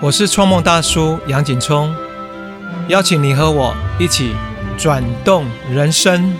[0.00, 1.92] 我是创梦大叔杨景聪，
[2.88, 4.32] 邀请你和我一起
[4.78, 6.38] 转动人生。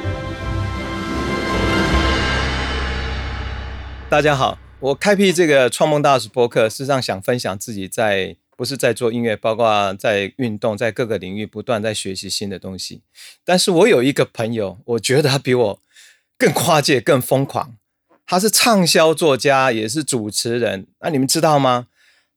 [4.08, 13.02] 大家好，我开辟这个创梦大叔博客，事实上想分享自己在不是在做音乐，包括在运动，在各个领域不断在学习新的东西。
[13.44, 15.82] 但是我有一个朋友，我觉得他比我
[16.38, 17.74] 更跨界、更疯狂。
[18.24, 20.86] 他是畅销作家，也是主持人。
[21.00, 21.88] 那你们知道吗？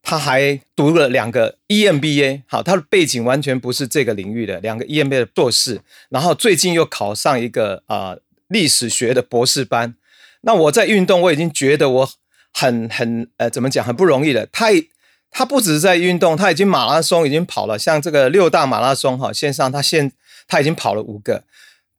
[0.03, 5.79] 他还读了两个 EMBA，好，他的背景完全不是这个领域的，两个 EMBA 的硕士，
[6.09, 9.95] 然后最近又考上一个啊历史学的博士班。
[10.41, 12.09] 那我在运动，我已经觉得我
[12.51, 14.47] 很很呃怎么讲很不容易了。
[14.47, 14.69] 他
[15.29, 20.11] 他不只是在运动，他已经马拉松已经跑了，像这个六大马拉松哈线上，他现
[20.47, 21.43] 他已经跑了五个，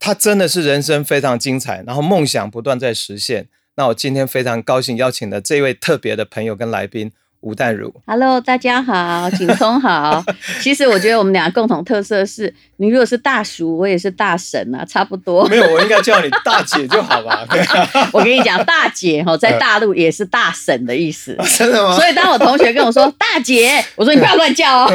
[0.01, 3.47] 他真的是人生非常精彩，然后梦想不断在实现。
[3.77, 7.13] 那我今天非常高兴邀请的这位特别的朋友跟来宾。
[7.43, 10.25] 吴淡如，Hello，大家好，景聪好。
[10.63, 15.45] 其实我觉得我们俩共同特色是，你如果是大叔，我也是大婶啊，差不多。
[15.49, 17.45] 没有，我应该叫你大姐就好吧。
[18.13, 21.37] 我跟你讲，大姐哈，在大陆也是大婶的意思。
[21.59, 21.97] 真的吗？
[21.97, 24.89] 所以当我同学跟我说大姐，我说你不要乱叫哦。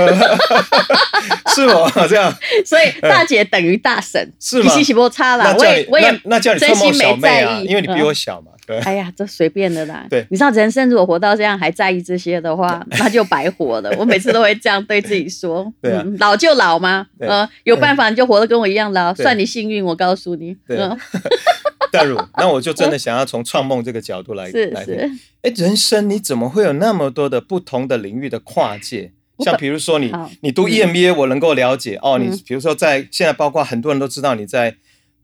[1.53, 1.91] 是吗？
[2.07, 2.33] 这样。
[2.65, 4.71] 所以大姐等于大婶，是吗？
[4.73, 5.53] 洗洗波差啦。
[5.57, 8.51] 我也我也那叫你真心没在意，因为你比我小嘛。
[8.83, 10.05] 哎呀，这随便的啦。
[10.09, 13.91] 对，你知道人生如果活到这样还在意这些的话，那就白活了。
[13.97, 15.71] 我每次都会这样对自己说：，
[16.19, 17.07] 老就老吗？
[17.19, 19.83] 呃，有办法你就活得跟我一样老，算你幸运。
[19.83, 20.55] 我告诉你。
[20.67, 20.77] 对。
[21.89, 24.85] 戴如，那我就真的 想要从创梦这个角度来来。
[25.41, 29.13] 哎，人生你怎么会有那么多的不同的领域的跨界？
[29.39, 32.19] 像比如说你，你读 EMBA，我能够了解哦。
[32.19, 34.75] 你比如说在现在，包括很多人都知道你在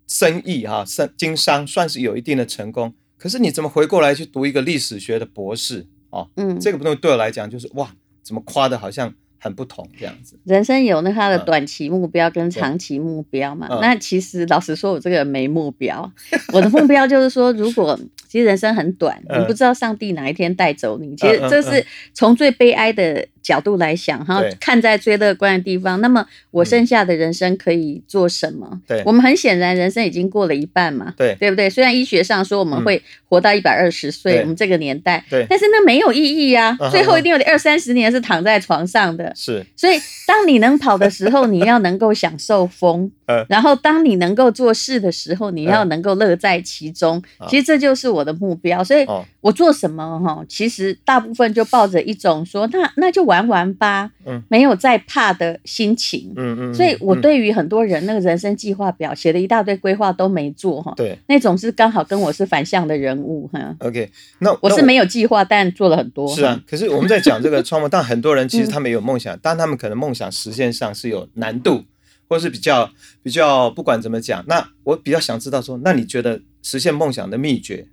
[0.08, 2.94] 生意哈、生经商，算是有一定的成功。
[3.24, 6.28] 可是你怎么回过来去读一个历史学的博士啊？
[6.36, 7.90] 嗯，这个东西对我来讲就是哇，
[8.22, 10.40] 怎么夸的好像很不同这样子。
[10.46, 13.68] 人生有那他的短期目标跟长期目标嘛？
[13.82, 16.10] 那其实老实说，我这个没目标。
[16.54, 18.00] 我的目标就是说，如果
[18.30, 21.14] 其实人生很短，你不知道上帝哪一天带走你。
[21.18, 23.28] 其实这是从最悲哀的。
[23.44, 28.80] 角度来想哈，看在最乐观的地方，那么我剩下的人生可以做什么？
[28.88, 31.70] 对，我们很显然人生已经过了一半嘛，对，对不对？
[31.70, 39.66] 虽然医学上说我们会活到一百二十岁，我们这个年代，对，但是那没有意义啊，最后一定有二三十年是躺在床上的，是。
[39.76, 43.12] 所以当你能跑的时候，你要能够享受风，
[43.50, 47.22] 然后当你能够做事的时候，你要能够乐在其中。
[47.50, 49.06] 其实这就是我的目标，所以
[49.44, 54.10] 我做什么哈，其实大部分就抱着一种说，那那就玩玩吧。
[54.26, 63.76] 嗯，没有再怕的心情，嗯嗯，所以我对于很多人那个人生计划表写的一大堆规划都没做哈，对，那种是刚好跟我是反向的人物哈。
[63.80, 64.10] OK，
[64.40, 66.34] 那我是没有计划，但做了很多。
[66.34, 71.84] 是啊，可是我们在讲这个创梦， 但很多人其实他们有梦想，但他们可能梦想实现上是有难度，
[72.30, 72.90] 或是比较
[73.22, 77.86] 比较不管怎么讲，那我比较想知道说，那你觉得实现梦想的秘诀，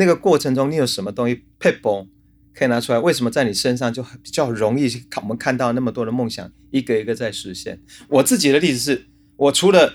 [0.00, 2.08] 那个过程中你有什么东西配崩？
[2.52, 5.22] 可以拿出来，为什么在你身上就比较容易看？
[5.22, 7.78] 我们看到那么多的梦想一个一个在实现。
[8.08, 9.06] 我自己的例子是，
[9.36, 9.92] 我除了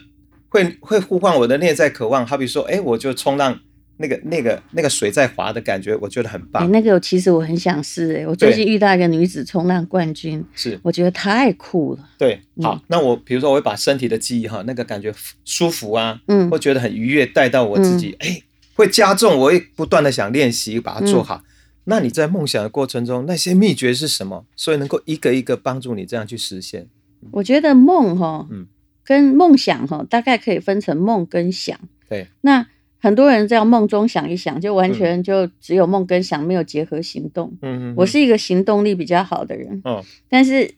[0.47, 3.59] 会会呼唤我的内在渴望，好比说，哎，我就冲浪，
[3.97, 6.71] 那个那个那个水在滑的感觉，我觉得很棒。
[6.71, 12.09] 那个其实我很想试，哎，我最近遇到一个女子冲浪冠军，是我觉得太酷了。
[12.17, 18.41] 对，好，那我比如说我会把身体的记忆哈，那个感觉舒服啊，嗯，会觉得很愉悦，带到我自己，哎，
[18.75, 21.43] 会加重，我会不断的想练习把它做好。
[21.85, 24.45] 那你在梦想的过程中，那些秘诀是什么？
[24.55, 26.87] 所以能够一个一个帮助你这样去实现。
[27.31, 28.67] 我觉得梦哈，嗯，
[29.03, 31.79] 跟梦想哈，大概可以分成梦跟想。
[32.09, 32.27] 对。
[32.41, 32.67] 那
[32.99, 37.57] 很多人在梦中想一想，就完全就只有梦跟想，没有结合行动。
[37.61, 37.93] 嗯嗯。
[37.97, 39.81] 我是一个行动力比较好的人。
[39.85, 40.03] 嗯。
[40.29, 40.75] 但是。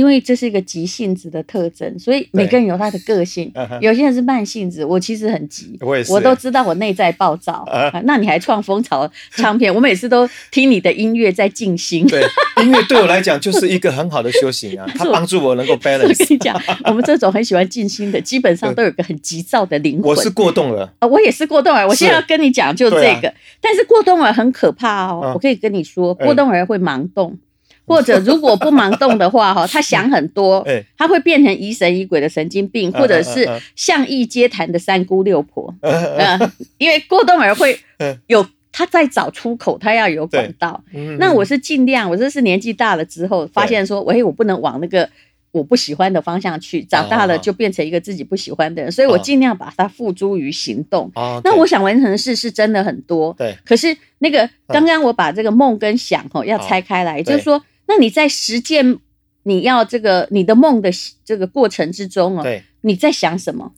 [0.00, 3.52] 因为这是一个急性子的特征，所以每个人有他的个性。
[3.82, 7.68] 有些人是慢性子，我其实很急，我也是，我都知道我内在暴躁。
[8.04, 9.74] 那你还创蜂巢唱片？
[9.74, 12.06] 我每次都听你的音乐在静心。
[12.06, 12.22] 对，
[12.64, 16.08] 音乐对我来讲就是一个很好的修行啊，它 帮助我能够 balance。
[16.08, 20.04] 我跟你讲，我们这种很喜欢静心的，基本上都有个很急躁的灵魂。
[20.04, 21.86] 我是过动儿啊，我也是过动儿。
[21.86, 23.30] 我现在要跟你讲就这个，
[23.60, 25.32] 但是过动儿很可怕哦。
[25.34, 27.38] 我可以跟你说，过动儿会盲动。
[27.90, 30.64] 或者如果不盲动的话，哈，他想很多，
[30.96, 35.74] 他会变成疑神疑鬼的神经病，或者是象意接谈的三姑六婆。
[35.82, 37.76] 嗯， 因为过动儿会
[38.28, 40.80] 有他在找出口，他要有管道。
[41.18, 45.10] 那我是尽量，我这是年纪大了之后发现说，喂，我不能往那个
[45.50, 46.84] 我不喜欢的方向去。
[46.84, 51.10] 长大了就变成一个自己不喜欢的人，所以我尽量把它付诸于行动。
[51.42, 53.52] 那我想完成的事是真的很多，对。
[53.64, 57.60] 可是那个刚刚我把这个梦跟想哈要拆开来，就是说。
[57.90, 59.00] 那你在实践
[59.42, 60.88] 你要这个你的梦的
[61.24, 63.72] 这个过程之中哦，对，你在想什么？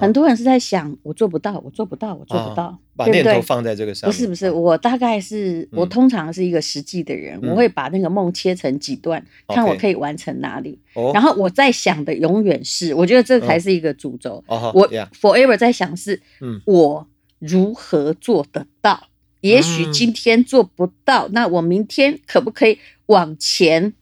[0.00, 4.10] 很多人是在想，我做不到，我做不到，我做不到，把念头放在这个上。
[4.10, 10.80] 不是不是，我大概是我通常是一个实际的人，我会把那个梦切成几段，看我可以完成哪里。
[11.14, 14.42] 然后我在想的永远是，我觉得这才是一个主轴。
[14.48, 16.20] 我 forever 在想是，
[16.64, 17.06] 我
[17.38, 19.08] 如何做得到？
[19.42, 23.92] 也许今天做不到，那我明天可不可以往前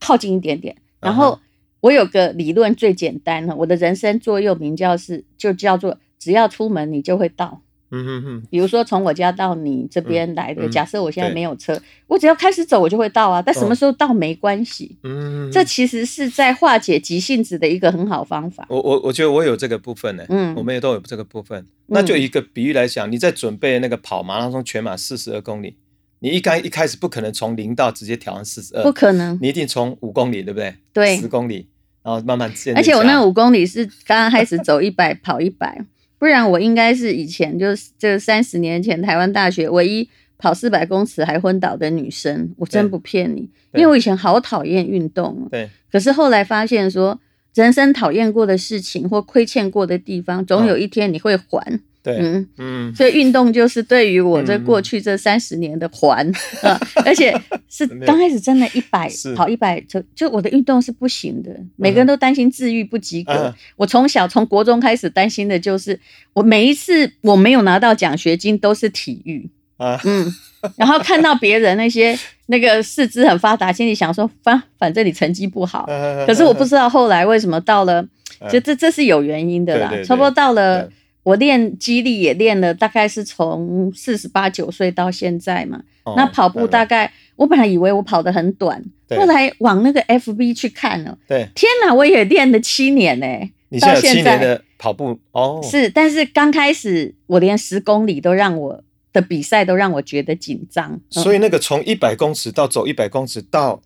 [0.00, 0.76] 靠近一点点？
[1.00, 1.40] 然后。
[1.84, 7.60] 我有个理论最简单了，我的人生座右铭叫是就叫做只要出门你就会到。
[7.90, 8.42] 嗯哼哼。
[8.50, 13.42] 比如说从我家到你这边来的，假设我现在没有车，我只要开始走我就会到啊。
[13.42, 14.96] 但什么时候到没关系。
[15.02, 15.50] 嗯。
[15.52, 18.64] 这其实是在化解急性子的一个很好方法。
[18.70, 20.24] 我我我觉得我有这个部分呢。
[20.30, 20.54] 嗯。
[20.56, 21.66] 我们也都有这个部分。
[21.88, 25.76] 那就一个比喻来讲，你在准备那个跑马拉松全马四十二公里，
[26.24, 29.38] 你一开一开始不可能从零到直接调成四十二，不可能。
[29.42, 30.74] 你一定从五公里，对不对？
[30.90, 31.18] 对。
[31.18, 31.68] 十公里。
[32.02, 35.84] 然后慢慢而且我那五公里是刚刚开始走一百跑一百，
[36.18, 45.46] 不然我应该是以前就是这三十年前台湾大学唯一跑四百公尺还昏倒的女生，我真不骗你，因为我以前好讨厌运动。
[45.50, 47.20] 对，可是后来发现说，
[47.54, 51.80] 人生讨厌过的事情或亏欠过的地方，总有一天你会还。
[52.04, 52.48] 对，嗯。
[52.58, 56.30] 嗯，所以运动就是对于我这过去这三十年的还
[56.62, 57.34] 啊，而且
[57.70, 63.54] 是刚开始真的一百跑一百，就就我的运动是不行的，每个人都担心自愈不及格。
[63.76, 65.98] 我从小从国中开始担心的就是，
[66.34, 69.48] 我每一次我没有拿到奖学金都是体育
[69.78, 70.30] 啊，嗯，
[70.76, 72.16] 然后看到别人那些
[72.46, 75.86] 那个四肢很发达，心里想说反反正你成绩不好，
[76.26, 78.06] 可是我不知道后来为什么到了，
[78.52, 80.86] 就这这是有原因的啦，差不多到了。
[81.24, 85.82] 我练肌力也练了，大概是从四十八九岁到现在嘛。
[86.16, 93.26] 那跑步大概，我本来以为我跑得很短，后来往那个 FB 去看了，对，天哪，我也练了七年呢。
[93.70, 98.84] 你现在七年的跑步哦，是，但是刚开始我连十公里都让我
[99.14, 101.00] 的比赛都让我觉得紧张。
[101.08, 103.80] 所以那个从一百公尺到走一百公尺到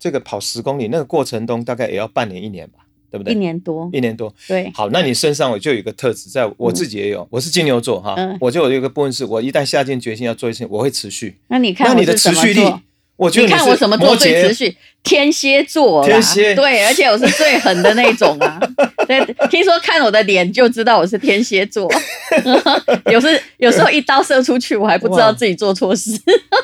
[0.00, 2.80] 这个跑十公里那个过程中，大概也要半年一年吧。
[3.16, 3.32] 对不对？
[3.32, 4.32] 一年多，一年多。
[4.46, 11.36] 对，好，那你身上我就有一个特质，在我自己也有，我是金牛座哈，我就有一个部分是，我一旦下定决心要做一些，我会持续。
[11.48, 12.62] 那你看，那你的持续力，
[13.16, 14.76] 我觉得你看我什么座最持续？
[15.02, 18.60] 天蝎座，天蝎，对，而且我是最狠的那种啊。
[19.06, 21.88] 对，听说看我的脸就知道我是天蝎座。
[23.10, 26.10] 有时有时候一刀射出去，我还不知道自己做错事。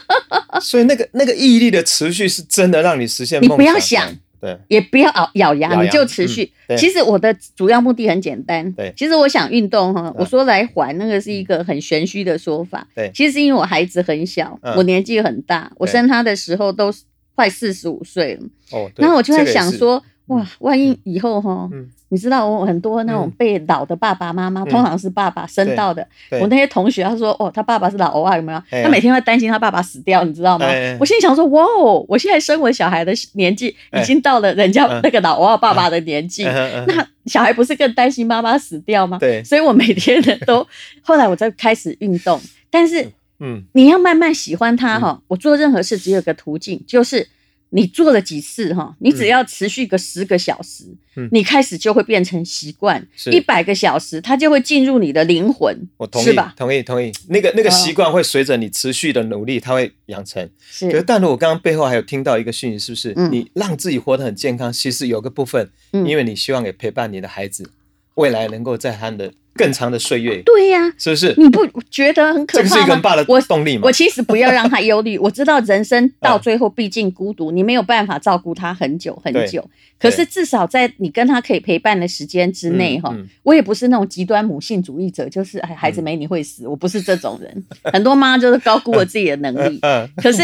[0.60, 3.58] 所以那个那个毅力的持续是真的让你实现梦想。
[3.58, 4.08] 你不要想。
[4.42, 6.50] 对，也不要咬咬牙，你就持续。
[6.76, 8.72] 其实我的主要目的很简单。
[8.72, 12.84] 对，其实我想运动哈，我说来还那个是一个很玄虚的说法。
[12.92, 16.92] 对，其实是因为我孩子很小，我年纪很大，我生他的时候都
[17.36, 18.42] 快四十五岁了。
[18.72, 21.70] 哦，那我就在想说，哇，万一以后哈。
[22.12, 26.06] 你知道我很多那种被老的爸爸妈妈，通常是爸爸生到的。
[26.38, 28.62] 我那些同学他说，哦，他爸爸是老欧啊，有没有？
[28.82, 30.66] 他每天会担心他爸爸死掉，你知道吗？
[31.00, 39.16] 我心里想说，哇哦，我现在生我小孩的年纪已经到了人家那个老欧爸爸的年纪，那小孩不是更担心妈妈死掉吗？
[39.18, 40.66] 对，所以我每天的都，
[41.00, 42.38] 后来我在开始运动，
[42.70, 43.08] 但是，
[43.40, 45.18] 嗯，你要慢慢喜欢他哈。
[45.28, 47.26] 我做任何事只有个途径，就是。
[47.74, 48.94] 你做了几次哈？
[48.98, 50.84] 你只要持续个十个小时，
[51.30, 53.06] 你开始就会变成习惯。
[53.30, 55.74] 一百个小时，它就会进入你的灵魂。
[55.96, 57.10] 我同意，同意，同意。
[57.28, 60.48] 那个那个习惯会随着你持续的努力，它会养成。
[60.70, 61.02] 是。
[61.06, 63.28] 但是，我刚刚背后还有听到一个讯息，是不是？
[63.30, 67.70] 你让自己活得很健康，其实有个部分，因为你希望也陪伴你的孩子，
[68.14, 69.32] 未来能够在他的。
[69.54, 71.34] 更长的岁月，对呀，是不是？
[71.36, 72.70] 你不觉得很可怕吗？
[72.70, 73.82] 这是一个很大的动力吗？
[73.84, 75.18] 我其实不要让他忧虑。
[75.20, 79.62] 我知道人生到最后毕竟孤独，你没有办法照顾他很久很久。
[80.00, 87.64] 可是至少在你跟他可以陪伴的时间之内，哈，我也不是那种极端母性主义者，就是哎，孩子没你会死，我不是这种人。
[87.92, 89.78] 很多妈就是高估了自己的能力。
[90.16, 90.42] 可是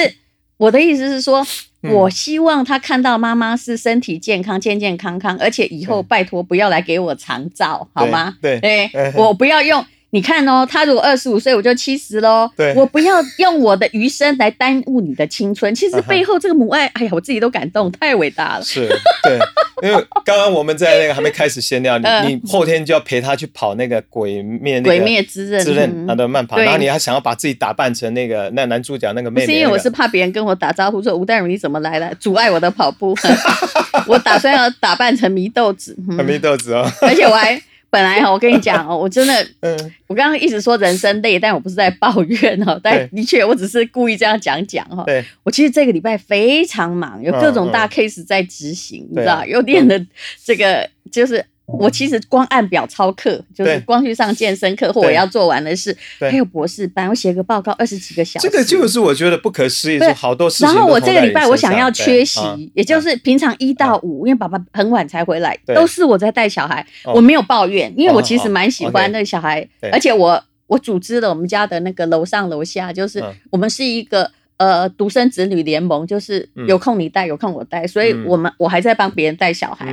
[0.58, 1.42] 我的意思是说。
[1.82, 8.36] 我希望他看到妈妈是身体健康、健健康康，而且以后拜托不要来给我长照，好吗？
[8.42, 9.84] 对，我不要用。
[10.10, 12.50] 你看哦，他如果二十五岁，我就七十喽。
[12.56, 15.74] 对，我不要用我的余生来耽误你的青春。
[15.74, 18.64] 其实背后这个母爱，哎呀，我自己都感动，太伟大了。
[18.64, 18.88] 是，
[19.22, 19.38] 对，
[19.82, 29.46] 因为刚刚我们在那个还没开始闲聊，你你后天就要陪他去跑那个鬼灭，鬼灭之刃之刃他的慢跑，然后你还想要把自己打扮成那个那男主角那个妹妹。
[29.46, 33.14] 是因为我是怕别人跟我打招呼说吴淡如你怎么来了，阻碍我的跑步。
[34.08, 37.60] 我打算要打扮成祢豆子，祢豆子哦，而且我还。
[37.90, 45.04] 本来哈，我跟你讲哦，我真的，嗯，我刚刚一直说人生累，但我不是在抱怨哦，但的确，我只是故意这样讲讲哈。
[45.04, 50.04] 对，我其实这个礼拜非常忙，有各种大 case 在执行，你知道，有点的
[50.44, 51.44] 这个就是。
[51.68, 58.48] 我其实光按表操课，就是光去上健身课或我要做完的事，还有博士班，我写个报告二十几个小时。
[58.48, 60.66] 这个就是我觉得不可思议，好多事情。
[60.66, 62.40] 然后我这个礼拜我想要缺席，
[62.74, 74.30] 也就是平常一到五，因为爸爸很晚才回来，都是我在带小孩，我没有抱怨，因为我其实蛮喜欢那个小孩，而且我我组织了我们家的那个楼上楼下，就是我们是一个。
[74.58, 79.86] 呃，独生子女联盟就是有空你带，有空我带，所以我们我还在帮别人带小孩。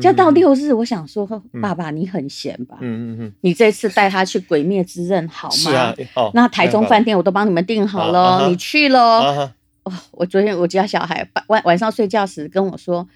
[0.00, 1.26] 就到六日，我想说，
[1.60, 2.76] 爸爸你很闲吧？
[2.80, 5.54] 嗯嗯嗯，你这次带他去《鬼灭之刃》好吗？
[5.54, 5.94] 是啊，
[6.34, 9.50] 那台中饭店我都帮你们订好了，你去喽。
[9.84, 13.08] 哦，我昨天我家小孩晚晚上睡觉时跟我说，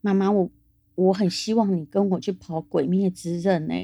[0.00, 0.48] 妈妈我。
[0.94, 3.74] 我很希望你跟我去跑《鬼灭之刃》呢，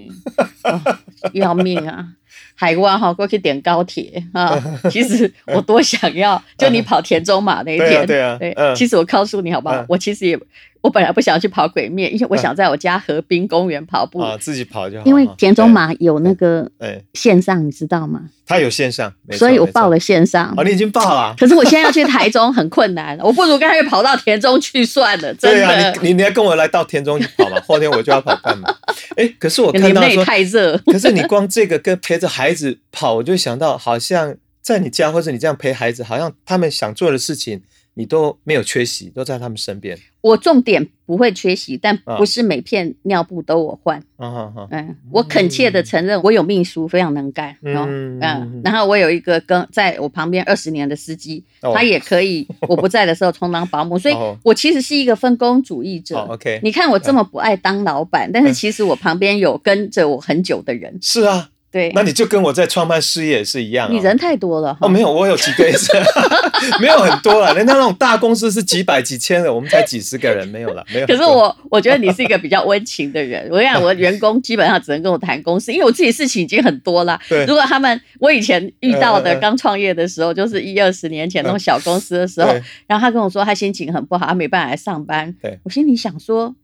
[1.33, 2.07] 要命啊！
[2.55, 4.57] 海关哈过去点高铁啊！
[4.91, 9.85] 其实我多想要，就你 跑田中马那一天，对啊，对，其实我告诉你好不好？
[9.89, 10.39] 我其实也。
[10.83, 15.05] 我本来不想去跑鬼面，因为我想在我家河滨公园跑步啊，自己跑就好。
[15.05, 16.71] 因为田中马有那个
[17.15, 18.23] 线上，你知道吗？
[18.47, 20.53] 他有线上，所以我报了线上。
[20.57, 21.35] 哦，你已经报了。
[21.39, 23.17] 可是我现在要去台中，很困难。
[23.21, 25.33] 我不如干脆跑到田中去算了。
[25.35, 27.61] 真的，你你要跟我来到田中去跑嘛？
[27.67, 28.69] 后天我就要跑半马。
[29.17, 30.77] 哎，可是我看到说太热。
[30.87, 37.63] 可是你光这个跟陪着孩子跑，我就想到好像在你家或者你这样陪孩子，好像他们想做的事情。
[38.01, 39.99] 你都没有缺席，都在他们身边。
[40.23, 44.03] 我重点不会缺席，但不是每片尿布都我换。
[44.17, 47.55] 嗯，我恳切的承认，我有秘书，非常能干。
[47.63, 53.99] 嗯嗯，然后我有一个跟在我旁边二十年的司机，他也可以我不在的时候充当保姆。
[54.01, 56.17] 所以我其实是一个分工主义者。
[56.21, 60.99] OK，你看我这么不爱当老板，但是其实我旁边有跟着我很久的人。
[61.03, 61.51] 是啊。
[61.73, 63.93] 对，那你就跟我在创办事业是一样。
[63.93, 65.75] 你人太多了哦，没有，我有几个人，
[66.81, 67.55] 没有很多了。
[67.55, 71.07] 人家那种大公司是几百几千的，我们才几十个人，没有了，没有。
[71.07, 73.49] 可是我，我觉得你是一个比较温情的人。
[73.53, 77.21] 我讲，我员工基本上只能跟我谈公司，因为我自己事情已经很多了。
[77.29, 77.47] 对。
[77.47, 82.53] 如果他们我以前遇到的刚创业的时候，就是一二十年前那种小公司的时候，
[82.89, 85.33] 然后他跟我说他心情很不好，他没办法来上班。
[85.41, 85.57] 对。
[85.63, 86.57] 我心里想说。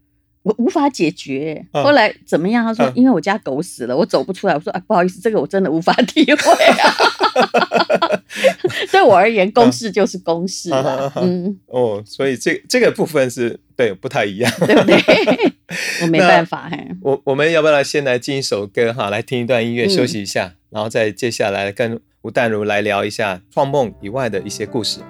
[0.46, 2.64] 我无法解决，后来怎么样？
[2.64, 8.20] 他说：“因为我家狗死了，我走不出来。”我说：“啊，不好意思，这个我真的无法 体会啊。
[8.92, 10.70] 对我而言，公事就是公事。
[11.16, 14.96] 嗯，哦，所以这这个部分是对不太一样，对不对？
[16.02, 16.70] 我没办法。
[17.02, 25.00] 我我们要不要先来进一首歌哈，来听一段音乐休息一下，然后再接下来跟吴淡如来聊一下创梦以外的一些故事。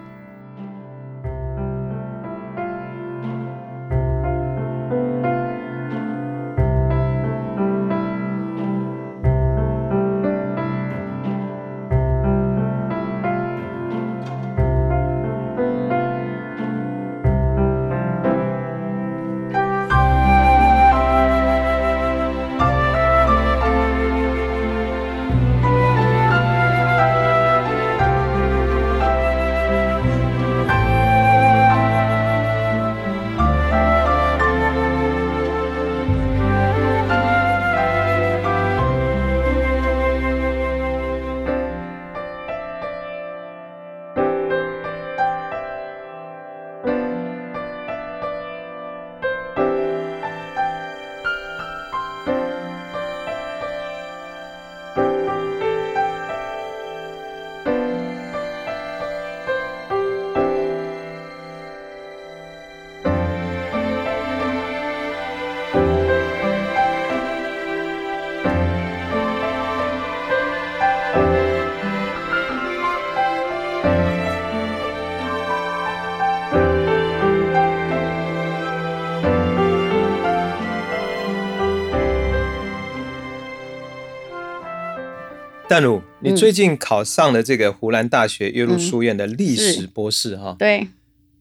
[85.69, 90.55] 淡如，你最近考上了这个湖南大学岳麓书院的历史博士哈？
[90.59, 90.89] 对。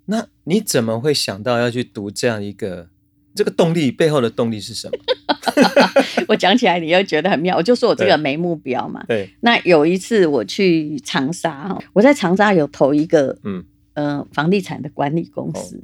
[0.06, 2.88] 那你怎么会想到要去读这样一个？
[3.36, 4.98] 这个动力背后的动力是什么？
[6.30, 7.58] 我讲起来你又觉得很妙。
[7.58, 9.04] 我就说我这个没目标嘛。
[9.08, 9.30] 对。
[9.42, 13.64] 那有一次我去长沙哈，我在长沙有投一个嗯
[13.96, 15.82] 呃房地产的管理公司。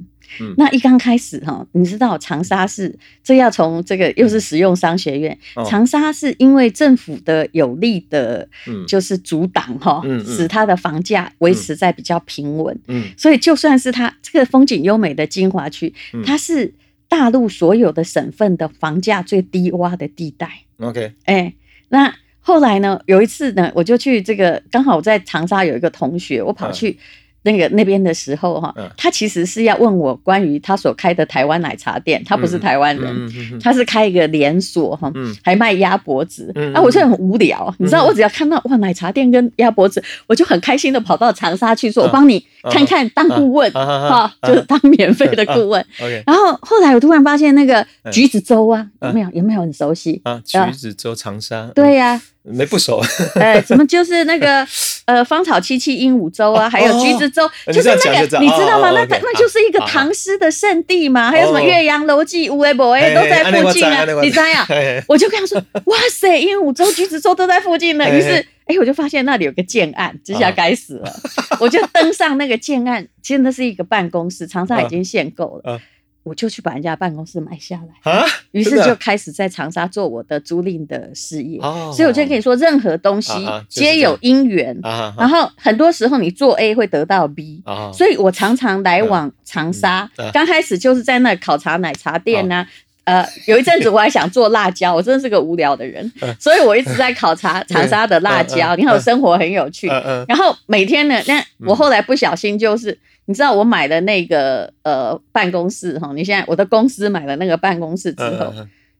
[0.56, 5.36] 那一刚开始哈，你知道长沙是这要从这个又是实用商学院，
[5.68, 8.48] 长沙是因为政府的有力的，
[8.86, 15.92] 就是阻挡哈，使它的房价维持在比较平稳，嗯，所以就算是它这个风景优美的金华区，
[16.24, 16.72] 它是。
[17.08, 20.50] 大陆所有的省份的房价最低洼的地带。
[20.78, 21.52] OK，哎，
[21.90, 22.98] 那后来呢？
[23.04, 26.98] 有一次呢，我就去这个，刚好我在长沙有一个同学，我跑去。
[27.42, 36.52] 那个那边的时候哈，他其实是要问我关于他所开的台湾奶茶店，他不是台湾人，他是开一个连锁哈，还卖鸭脖子。
[36.74, 45.84] 啊，我就很无聊，你知道，我只要看到哇奶茶店跟鸭脖子，我就很开心的跑到长沙去说，我帮你看看当顾问哈，就是当免费的顾问。
[46.26, 50.40] 然后后来我突然发现那个橘子洲啊，有没有有没有很熟悉啊？
[50.44, 52.20] 橘子洲长沙，对呀。
[52.44, 53.00] 没不熟，
[53.36, 54.66] 哎，怎么就是那个
[55.04, 58.90] 呃芳草萋萋鹦鹉洲啊，还有橘子洲，就是那个你知道吗？
[58.90, 64.66] 那那就是一个唐诗的圣地嘛，还有什么岳阳楼记、乌龟博哎都在附近啊，你知道呀？
[65.06, 68.08] 我就跟他说，哇塞，鹦鹉洲、橘子洲都在附近呢。
[68.10, 71.12] 于是，哎，我就发现那里有个建案，这下该死了，
[71.60, 75.80] 我就登上那个建案，其实那是一个办公室，长沙已经限购了。
[76.24, 81.60] 我就去把人家办公室买下来啊， 于是就开始在长沙做我的租赁的事业。
[81.92, 83.32] 所以我就跟你说，任何东西
[83.68, 84.78] 皆有因缘，
[85.18, 87.62] 然后很多时候你做 A 会得到 B。
[87.92, 92.66] 所以我常常来往长沙，刚开始就是在那考察奶茶店呐。
[93.04, 98.76] 呃，有一阵子我还想做辣椒，我真的是个无聊的人，所以我一直在考察 长沙的辣椒。
[98.76, 99.88] 你看我生活很有趣，
[100.28, 102.96] 然后每天呢，那我后来不小心就是。
[103.26, 106.12] 你知道我买的那个呃办公室哈？
[106.14, 108.52] 你现在我的公司买了那个办公室之后，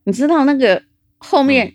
[0.05, 0.83] 你知道那个
[1.19, 1.75] 后面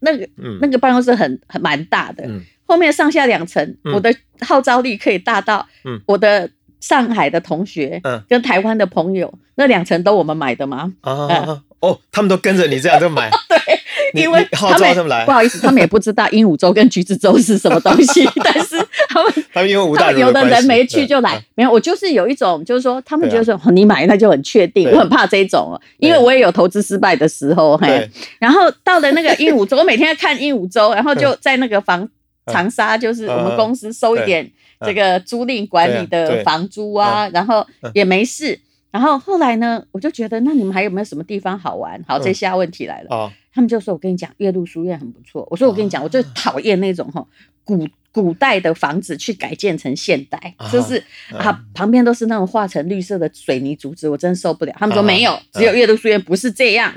[0.00, 0.28] 那个
[0.60, 2.24] 那个办公室很很蛮大的，
[2.64, 5.66] 后面上下两层，我的号召力可以大到
[6.06, 10.92] 我的上海的同学跟台湾的朋友，那两层都我们买的吗？
[11.00, 13.30] 啊哦，他们都跟着你这样就买。
[13.48, 13.81] 对。
[14.14, 14.94] 因为他们
[15.26, 18.76] 不好意思，他们也不知道鹦鹉洲跟橘子洲是什么东西， 但是
[19.08, 32.08] 他们他们因为吴大有的人没去就来，没有我就是有一种就是说，他们觉得说你买那就很确定，我很怕这种，因为我也有投资失败的时候，嘿，然后到了那个鹦鹉洲，我每天看鹦鹉洲，然后就在那个房
[32.46, 34.50] 长沙，就是我们公司收一点
[34.84, 37.64] 这个租赁管理的房租啊，然后
[37.94, 38.58] 也没事，
[38.92, 42.00] 然后后来呢，我就觉得那你们还有没有什么地方好玩？
[42.06, 43.32] 好，这下问题来了。
[43.54, 47.26] 他们就说：“我跟你讲，岳麓书院很不错。”我说：“我跟你讲，我最讨厌那种哈
[47.64, 56.92] 古古代的房子去改建成现代，就是啊旁边都是那种画成绿色的水泥竹子，我真受不了。”他们说：“没有，只有岳麓书院不是这样。”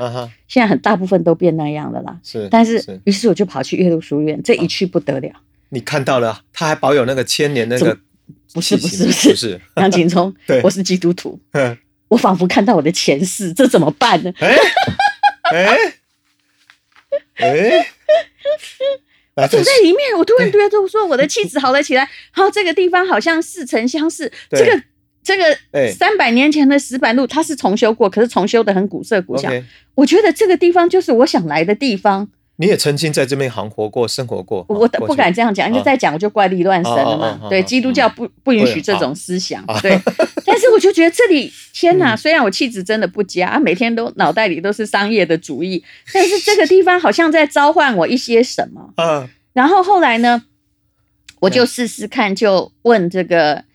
[0.48, 2.18] 现在很大部分都变那样了啦。
[2.24, 5.32] 是，但是于是我就跑去岳麓书院，这一去不得了。
[5.70, 7.98] 你看到了，他还保有那个千年那个？
[8.54, 11.38] 不是不是不是，杨景聪， 我是基督徒，
[12.08, 14.34] 我仿佛看到我的前世，这怎么办呢？
[14.40, 14.58] 哎
[15.44, 15.78] 哎。
[17.38, 17.88] 哎，
[19.36, 22.10] 我走在里面，我突然觉得，我说我的气质好了起来。
[22.32, 24.32] 好，这个地方好像似曾相识。
[24.50, 24.82] 这个
[25.22, 25.58] 这个
[25.92, 29.52] 三百年前的石板路，它是重修过，可是重修的很古色古香。
[29.96, 32.30] 我觉得这个地方就是我想来的地方。
[32.58, 37.50] 你也曾经在这边行活过、生活过，我不敢这样讲，因为再讲我就怪力乱神了嘛。
[37.50, 39.62] 对，基督教不不允许这种思想。
[39.82, 40.00] 对，
[40.46, 42.16] 但是我就觉得这里，天哪！
[42.16, 48.94] 虽然我气质真的不佳，每天都脑袋里都是商业的主意，但是这个地方好像在召唤我一些什么。
[48.96, 49.28] 嗯。
[49.52, 50.44] 然后后来呢，
[51.42, 53.66] 我就试试看，就问这个，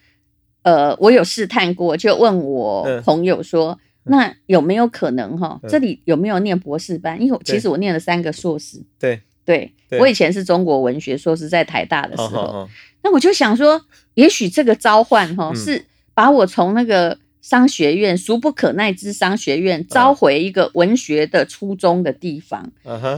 [0.62, 3.78] 呃，我有试探过，就问我朋友说。
[4.04, 5.60] 那有没有可能哈？
[5.68, 7.20] 这里有没有念博士班？
[7.20, 8.82] 因为其实我念了三个硕士。
[8.98, 12.68] 对对，我以前是中国文学硕士，在台大的时候。
[13.02, 13.80] 那我就想说，
[14.14, 15.84] 也许这个召唤哈，是
[16.14, 22.70] 把我从那个商学院俗不可耐之商学院召回一个文学的初衷的地方。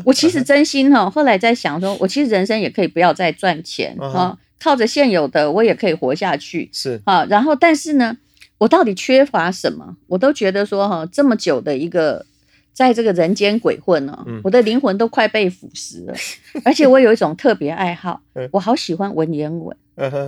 [0.04, 6.68] 我其实真心哈，后来在想说，我其实人生也可以不要再赚钱哈，靠着现有的我也可以活下去。
[6.72, 8.16] 是啊，然后但是呢？
[8.62, 9.96] 我到底缺乏什么？
[10.06, 12.24] 我都觉得说哈，这么久的一个
[12.72, 16.14] 在这个人间鬼混呢，我的灵魂都快被腐蚀了。
[16.64, 18.20] 而且我有一种特别爱好，
[18.52, 19.76] 我好喜欢文言文。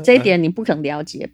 [0.05, 1.29] 这一点你不可能了解，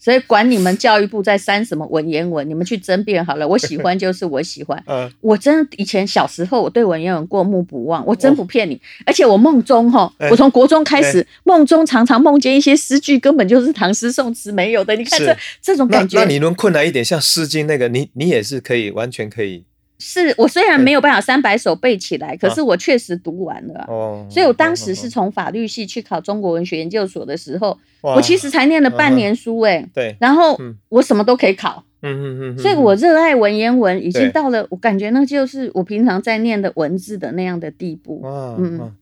[0.00, 3.46] 所以管你们教育部在删什么文言文，你们去争辩好了。
[3.46, 4.80] 我喜欢就是我喜欢，
[5.20, 8.80] 我真以前小时候我对文言文过目不忘，我真不骗你。
[9.04, 14.94] 而且我梦中哈，我从国中开始梦中常常梦见一些诗句，根本就是唐诗宋词没有的。
[14.94, 19.64] 你看这这种感觉，那你能困难一点，像《诗经》那个，你你也是可以完全可以。
[19.98, 23.84] 是我虽然没有办法三百首背起来，可是我确实读完了。
[23.88, 30.58] 哦，所以我当时是从法律系去考中国文学研究所的时候，我其实才念了半年书，哎，对，然后
[30.88, 31.84] 我什么都可以考。
[32.00, 38.22] 嗯嗯嗯，所以我热爱文言文，已经到了我感觉那就是我平常在念的文字的那样的地步。
[38.24, 38.94] 嗯，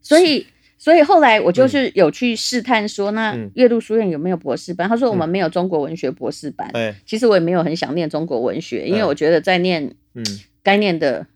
[0.00, 0.46] 所以。
[0.76, 4.86] 所以后来我就是有去试探说，那岳麓书院有没有博士班？
[4.86, 6.70] 他说我们没有中国文学博士班。
[7.06, 10.24] 其实我也没有很想念中国文学，因为我觉得在念，嗯，
[10.62, 11.26] 概念的，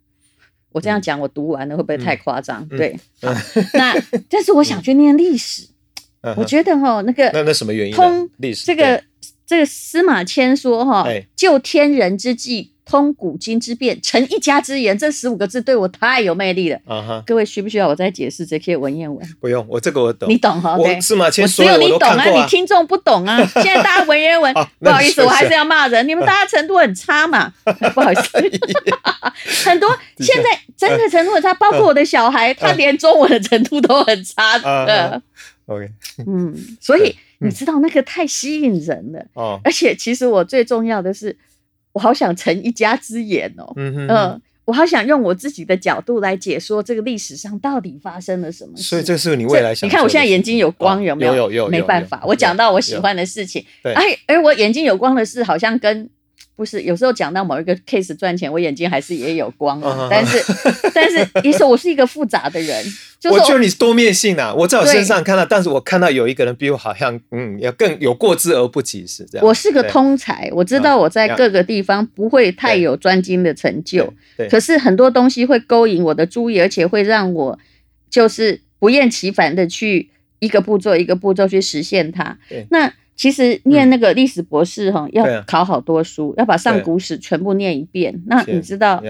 [0.71, 2.67] 我这样讲我读完了会不会太夸张？
[2.69, 2.99] 对，
[3.75, 3.95] 那
[4.29, 5.69] 但是我想去念历史，
[6.37, 7.95] 我觉得哈那个那那什么原因？
[7.95, 9.03] 通历史这个
[9.47, 12.73] 这个司马迁说哈，救天人之际。
[12.88, 16.81] 通古今之变，成一家之言，这十五个字对我太有魅力了。
[16.87, 17.22] 啊哈！
[17.27, 19.22] 各位需不需要我再解释这些文言文？
[19.38, 20.27] 不用，我这个我懂。
[20.27, 20.74] 你懂哈？
[20.74, 23.44] 我司马迁只有你懂啊，你听众不懂啊。
[23.62, 26.05] 现在大家文言文，不好意思，我还是要骂人。
[26.09, 27.53] 你们大家程度很差嘛？
[27.94, 28.31] 不好意思，
[29.68, 35.22] 很多现在真的程度很差，包括我的小孩，他连中文的程度都很差的。
[35.66, 35.90] OK，
[36.27, 39.27] 嗯，所以你知道那个太吸引人了。
[39.35, 41.37] 哦，而且其实我最重要的是。
[41.92, 48.77] 我好想成一家之言哦，嗯，我好想用我自己的角度来解说这个历史上到底发生了什么。
[48.77, 49.88] 所以这是你未来想。
[49.88, 51.35] 你看我现在眼睛有光，有没有？
[51.35, 51.68] 有有。
[51.68, 53.64] 没办法，我讲到我喜欢的事情。
[53.83, 56.09] 哎，而我眼睛有光的事，好像跟。
[56.57, 60.42] 不是，有时候讲到某一个 case 赚钱，我眼睛还是也有光，但是，
[60.92, 62.85] 但是，也是我是一个复杂的人。
[63.31, 64.53] 我觉得你是多面性啊！
[64.53, 69.46] 我在我身上看到，但是我看到有一个人比我好像，嗯，要更有过之而不及，是这样。
[69.46, 74.12] 我是个通才，我知道我在各个地方不会太有专精的成就，
[74.51, 77.57] 可是很多东西会勾引我的注意，而且会让我
[78.11, 82.37] 就是不厌其烦的去一个步骤一个步骤去实现它。
[82.70, 82.92] 那。
[83.18, 88.22] 其实念那个历史博士哈，要考好多书，要把上古史全部念一遍。
[88.26, 89.02] 那你知道，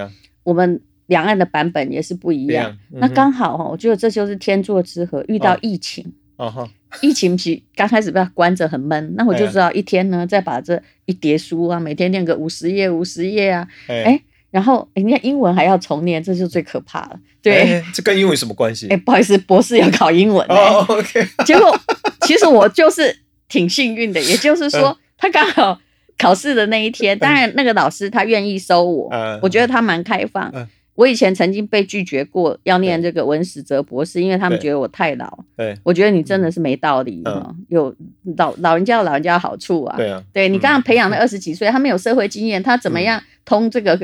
[0.43, 2.75] 我们两岸的版本也是不一样。
[2.89, 6.13] 那刚好哈，我觉得这就是天作之合，遇到疫情。
[6.37, 6.69] 哦
[7.03, 14.19] 疫情期刚开始被关着很闷，那我就知道一天呢，再把这一叠书啊，每天念个五十页、五十页啊，哎，
[14.51, 17.21] 然后人家英文还要重念，这就最可怕了。
[17.43, 18.89] 对，这跟英文什么关系？
[18.89, 20.47] 哎，不好意思，博士要考英文。
[20.49, 21.29] 哦，OK。
[21.45, 21.79] 结果
[22.23, 23.15] 其实我就是。
[23.49, 25.81] 挺幸运的， 也就是说，他刚好
[26.19, 29.11] 考试的那一天，当然那个老师他愿意收我，
[29.43, 30.53] 我觉得他蛮开放。
[30.95, 35.39] 我以前曾经被拒绝过要念这个文史哲博士，因为他们觉得我太老。
[35.57, 37.95] 对，我觉得你真的是没道理哈，有
[38.37, 39.97] 老老人家有老人家的好处啊。
[39.97, 43.97] 对啊，对你刚刚培养了 二十几岁，他没有社会经验，他怎么样通这个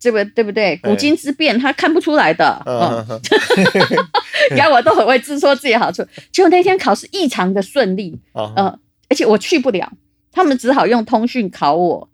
[0.00, 0.76] 这个对不对？
[0.82, 2.60] 古今之变他看不出来的。
[4.50, 8.18] 你看我都很会自说自己好处，结果那天考试异常的顺利。
[8.34, 8.76] 嗯。
[9.10, 9.92] 而且我去不了，
[10.32, 12.08] 他们只好用通讯考我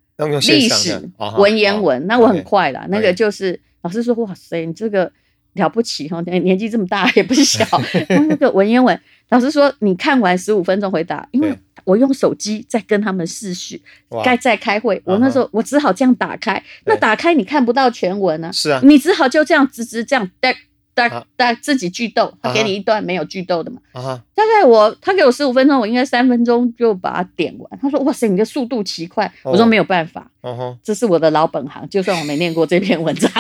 [0.49, 2.05] 历史文言文。
[2.07, 5.13] 那我很快了，那个就是老师说：“哇塞，你这个
[5.53, 7.65] 了不起哦，年纪这么大也不小。
[8.29, 11.55] ”那个文言文，老师说你看完十五分钟回答，因为
[11.85, 13.79] 我用手机在跟他们视讯，
[14.25, 16.61] 该在开会，我那时候我只好这样打开。
[16.87, 20.57] 那打开你看不到全文啊，是啊，你只好就这样直直这样带。
[20.97, 23.79] 大大自己剧斗，他给你一段没有剧斗的嘛？
[24.35, 27.79] 大概我他给我十五分钟，我应该三分钟就把它点完。
[27.79, 30.31] 他说：“哇塞，你的速度奇快。”我说：“没有办法，
[30.83, 31.87] 这是我的老本行。
[31.91, 33.31] 就算我没念过这篇文章，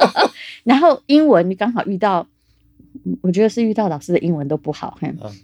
[0.64, 2.26] 然后英文你刚好遇到，
[3.20, 4.98] 我觉得是遇到老师的英文都不好。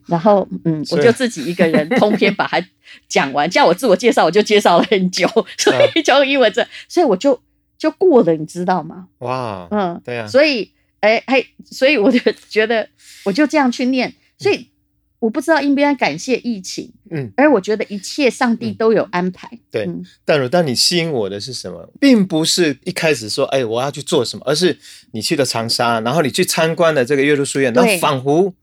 [0.07, 2.59] 然后嗯，我就自己一个人通篇把它
[3.07, 7.39] 讲完，叫我自我介绍，我就介绍了很久，所以教英文这，所以我就
[7.77, 9.09] 就过了，你知道吗？
[9.19, 10.71] 哇，嗯，对呀，所以。
[11.01, 12.89] 哎嘿，所以我就 觉得，
[13.25, 14.69] 我就这样去念，所以
[15.19, 19.51] 我不知道应不应该感谢疫情，嗯，而我觉得一切上帝都有安排。
[19.71, 19.89] 对，
[20.25, 24.79] 但如但你吸引我的是什么，并不是一开始说，哎，我要去做什么，而是
[25.13, 28.55] 你去了长沙，然后你去参观了这个岳麓书院，那仿佛。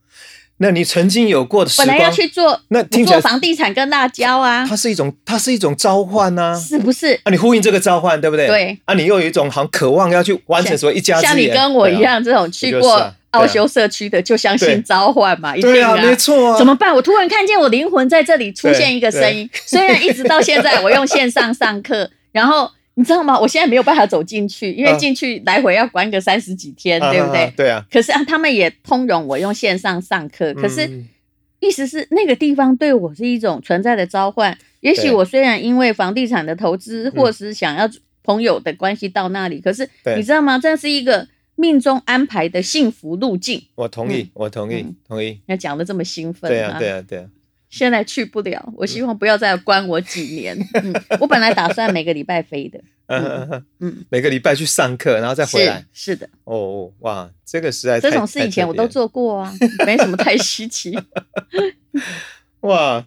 [0.59, 7.13] 那你曾经有过的时光，本来要去做那听做房地产跟辣椒啊，它是一种它是一种召唤呐，是不是？
[7.23, 8.47] 啊，你呼应这个召唤，对不对？
[8.47, 8.79] 对。
[8.85, 16.57] 啊，你又有一种好渴望要去完成所谓一家像你跟我一样这种去过 奥修社区的，就相信召唤嘛，一定啊，没错。
[16.57, 16.95] 怎么办？
[16.95, 22.71] 我突然看见我灵魂在这里出现一个声音，虽然一直到现在我用线上上课，然后。
[22.97, 23.39] 你知道吗？
[23.39, 27.53] 我现在没有办法走进去，因为进去来回要关个三十几天，对不对？
[27.55, 27.85] 对啊。
[27.91, 30.51] 可是啊，他们也通融我用线上上课。
[30.55, 31.03] 可是，
[31.59, 34.57] 意思是那个地方对我是一种存在的召唤。
[34.79, 37.87] 也许我虽然因为房地产的投资，或是想要
[38.23, 40.57] 朋友的关系到那里，可是你知道吗？
[40.57, 43.61] 这是一个命中安排的幸福路径。
[43.75, 45.39] 我同意，我同意，同意。
[45.45, 47.25] 那讲的这么兴奋，对啊，对啊，对啊。
[47.69, 50.57] 现在去不了，我希望不要再关我几年。
[51.19, 52.81] 我本来打算每个礼拜飞的，
[53.79, 55.85] 嗯，每个礼拜去上课，然后再回来。
[55.91, 56.29] 是的。
[56.45, 59.53] 哦哇，这个实在这种事以前我都做过啊，
[59.85, 60.97] 没什么太稀奇。
[62.61, 63.05] 哇，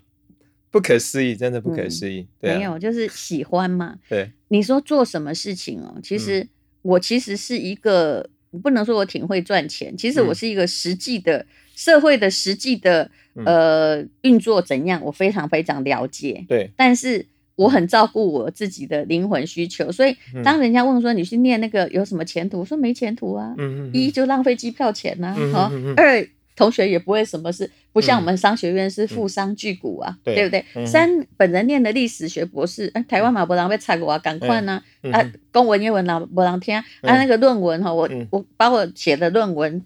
[0.70, 2.26] 不可思议，真的不可思议。
[2.40, 3.96] 没有，就是喜欢嘛。
[4.08, 5.98] 对，你说做什么事情哦？
[6.02, 6.46] 其实
[6.82, 8.28] 我其实是一个，
[8.62, 11.46] 不能说我挺会赚钱，其实我是一个实际的。
[11.80, 13.10] 社会的实际的
[13.46, 16.44] 呃运作怎样，我非常非常了解。
[16.46, 17.24] 对，但是
[17.56, 20.14] 我很照顾我自己的灵魂需求，所以
[20.44, 23.54] 当人家问说你去念那个有什么前途，我说没前途啊。
[23.94, 26.28] 一就浪费机票钱呐，好二。
[26.56, 30.44] 同学也不会什么事，不像我们商学院是富商巨贾啊，对。
[30.44, 30.64] 不对？
[30.86, 34.82] 三本人念的历史学博士，哎，台湾马博郎被拆过啊，赶快呢
[35.12, 39.82] 啊，公文英文老博郎听啊，那个论文哈，我我把我写的论文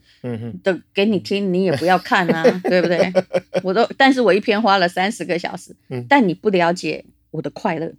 [0.63, 3.13] 的给你听，你也不要看啊， 对不对？
[3.63, 5.75] 我都，但是我一篇花了三十个小时，
[6.09, 7.93] 但你不了解我的快乐。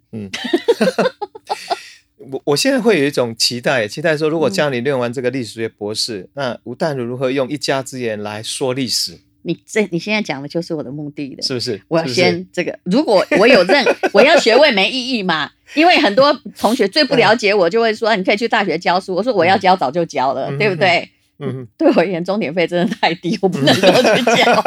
[2.18, 9.20] 我我现在会有一种期待，期待说，如果将你念完这个历史学博士，那吴淡如如何用一家之言来说历史？
[9.42, 11.80] 你这你现在讲的就是我的目的的，是不是？
[11.88, 15.52] 我要先这个，如果我有认， 我要学位没意义嘛？
[15.76, 19.14] 因为很多同学最不了解我，就会说你可以去大学教书。
[19.14, 21.08] 我说我要教早就教了，对不对？
[21.38, 24.64] 嗯， 对我而言，钟点费真的太低，我不能够去教。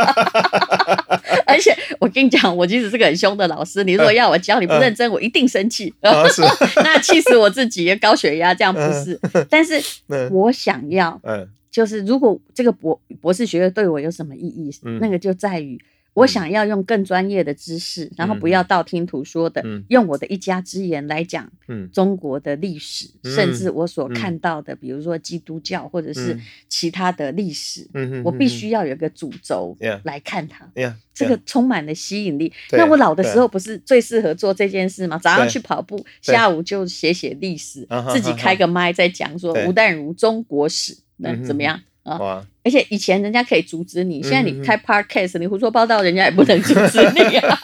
[1.59, 3.83] 而且我跟你讲，我其实是个很凶的老师。
[3.83, 5.92] 你如果要我教，你不认真，我一定生气。
[6.85, 9.18] 那气死我自己，高血压这样不是？
[9.51, 9.75] 但是
[10.31, 11.21] 我想要，
[11.68, 15.77] 就是如果这个博博士学位对我有什么意义，那个就在于。
[16.19, 21.51] 我想要用更专业的知识，然后不要道听途说的，用我的一家之言来讲
[21.93, 27.89] 中国的历史，甚至我所看到的，比如说基督教或者是其他的历史，
[28.25, 30.69] 我必须要有个主轴来看它。
[31.15, 32.53] 这个充满了吸引力。
[32.71, 35.19] 那我老的时候不是最适合做这件事吗？
[35.19, 41.81] 早上去跑步，下午就写写历史，自己开个麦在讲说吴淡如中国史，那怎么样？
[42.16, 42.44] 啊！
[42.64, 47.59] 而且以前人家可以阻止你，现在你开 podcast，你胡说八道，人家也不能阻止你啊！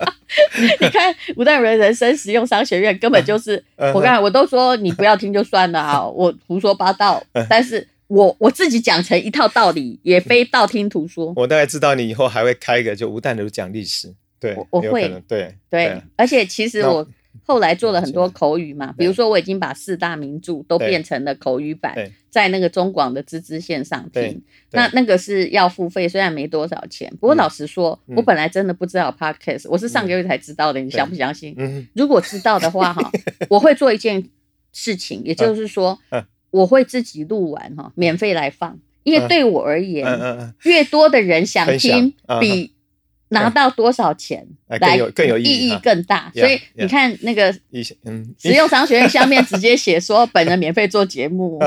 [0.80, 11.32] 你看吴淡如人生实用商学院根本就 是，我刚才我都说你不要听就算了啊， 我胡说八道，但是我我自己讲成一套道理，也非道听途说。
[11.36, 17.06] 我大概知道你以后还会开一个，就吴淡如讲历史，对，我会，对对，而且其实我。
[17.42, 21.94] 后来做了很多口语嘛，比如说我已经把四大名著都变成了口语版，
[22.30, 24.42] 在那个中广的芝芝线上听。
[24.72, 27.10] 那那个是要付费，虽然没多少钱。
[27.20, 30.80] 不过老实说，我本来真的不知道 podcast，我是上个月才知道的。
[30.80, 31.54] 你相不相信？
[31.94, 33.10] 如果知道的话，哈，
[33.50, 34.28] 我会做一件
[34.72, 35.98] 事情，也就是说，
[36.50, 38.78] 我会自己录完哈，免费来放。
[39.02, 40.06] 因为对我而言，
[40.62, 42.73] 越多的人想听，比。
[43.34, 44.46] 拿到多少钱
[44.78, 47.54] 来更有意义更大，所以你看那个
[48.04, 51.58] 嗯实用商学院下面直接写说 本人免费做节目，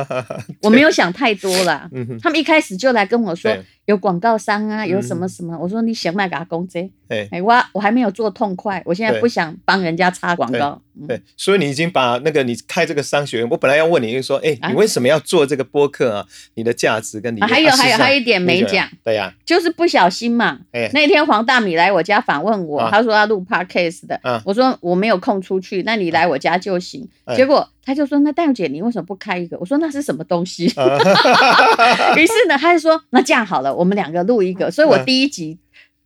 [0.62, 1.88] 我没有想太多啦。
[2.20, 3.50] 他们一开始就来跟我说
[3.86, 6.78] 有广告商啊，有什么什么，我说你想卖给他公资？
[7.08, 10.80] 哎，我我还没有做痛快，我现在不想帮人家插广告。
[11.06, 16.26] 对，所以你已经把那个你开这个商学院，我本来要问你，就说，哎，你为什么要做这个播客啊？
[16.54, 20.60] 你的价值跟你还有还有还有一点没讲，对呀，就是不小心嘛。
[20.72, 27.06] 哎，那天黄大米来我家访问我，他说要录 podcast 的，我说我没有空出去，那你来我家就行。
[27.36, 29.58] 结果他就说，那戴姐你为什么不开一个？
[29.58, 30.64] 我说那是什么东西？
[32.16, 34.70] 于是呢，他就说，那这样好了，我们两个录一个。
[34.70, 35.58] 所以我第一集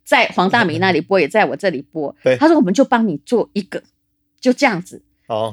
[0.03, 2.15] 在黄大明那里播，也在我这里播。
[2.39, 3.81] 他说我们就帮你做一个。
[4.41, 5.01] 就这样子，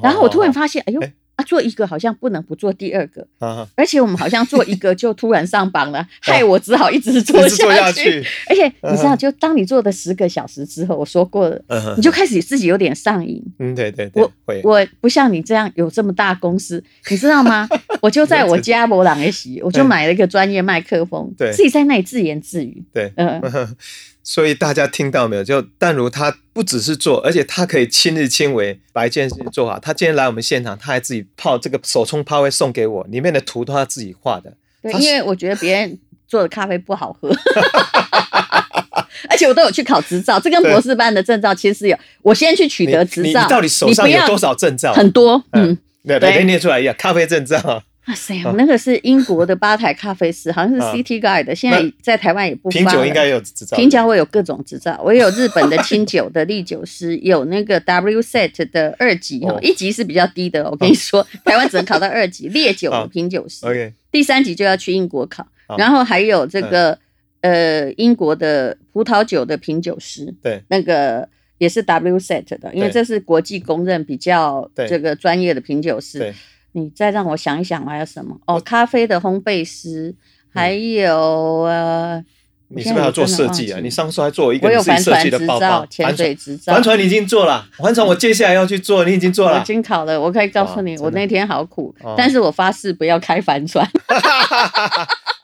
[0.01, 1.01] 然后我突然发现，哎呦，
[1.37, 3.25] 啊，做一个好像不能不做第二个，
[3.75, 8.25] 而且我们好像做一个就突然上榜了， 害我只好一直做下去。
[8.49, 11.61] 而且你知道，就当你做的十个小时之后，我说过了，
[11.95, 13.41] 你就开始自己有点上瘾。
[13.59, 14.31] 嗯，对对，我
[14.63, 17.69] 我不像你这样有这么大公司，你知道吗？
[18.01, 22.83] 我就在我家博朗 S，我就买了一个专业麦克风，自己在那里自言自语。
[22.91, 23.39] 对，嗯。
[24.27, 25.43] 所以大家听到没有？
[25.43, 29.79] 就淡如他不只是做，而且他可以亲力亲为把一件事情做好。
[29.79, 34.51] 他今天来我们现场，他还自己泡这个手冲泡会送给我，里面的图都他自己画的。
[34.81, 37.33] 对，因为我觉得别人做的咖啡不好喝，
[39.29, 41.97] 而且我都有去考执照，这跟博士班的证照其实是有。
[42.21, 44.91] 我先去取得执照，你到底手上有多少证照？
[44.93, 47.81] 很多，嗯，对，可以念出来一样咖啡证照。
[48.07, 65.45] 哇塞，我那个是英国的吧台咖啡师，好像是 City Guide 的，现在在台湾也不发品酒应该有执照，品酒我有各种执照，我有日本的清酒的利酒师，有那个 W Set 的二级哈，一级是比较低的，我跟你说，台湾只能考到二级烈酒的品酒师，OK，第三级就要去英国考，
[65.77, 66.97] 然后还有这个
[67.41, 76.33] 呃英国的葡萄酒的品酒师，对，那个也是 W Set 的，因为这是国际公认比较这个专业的品酒师。
[76.77, 78.37] 你再让我想一想，还有什么？
[78.45, 80.13] 哦，咖啡的烘焙师，
[80.53, 82.23] 还有呃，
[82.67, 83.79] 你是不是要做设计啊？
[83.81, 90.21] 你上次还做一个自己设计的包包，潜水执照，帆船你已经做了，帆船我接下来要去做，你已经做了，已经考了。
[90.21, 93.89] 我可以告诉你，我那天好苦，但是我发誓不要开帆船。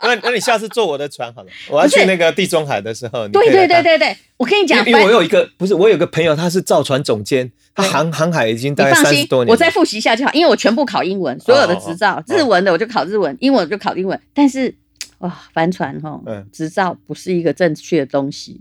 [0.04, 3.28] 那那你下次坐我的船好了，我要去那个地中海的时候。
[3.30, 9.52] 对对对对对，我跟你讲，因为我有一个不是，我有个朋友，他是造船总监，他航航海已经大概三十多年。
[9.52, 14.20] 我再复习一下就好，因为我全部考英文，所有的执照，日文的我就考日文，英文就考英文。
[14.34, 14.74] 但是
[15.20, 18.60] 哇，帆船哈，执照不是一个正确的东西。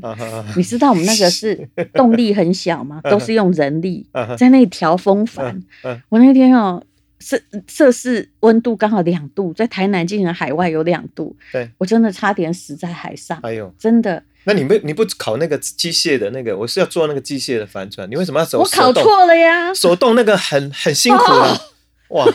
[0.56, 3.00] 你知道我们那个是 动力很小吗？
[3.10, 4.06] 都是用人力
[4.38, 5.62] 在那里调风帆。
[6.08, 6.82] 我那天哦。
[7.22, 13.38] 摄摄氏温度刚好两度，在台南竟然海外有两度，对我真的差点死在海上。
[13.42, 14.22] 哎呦，真的？
[14.44, 16.58] 那你不你不考那个机械的那个？
[16.58, 18.58] 我是要做那个机械的帆船，你为什么要手？
[18.58, 19.72] 我考错了呀！
[19.72, 21.56] 手动那个很很辛苦啊！
[22.08, 22.26] 哇，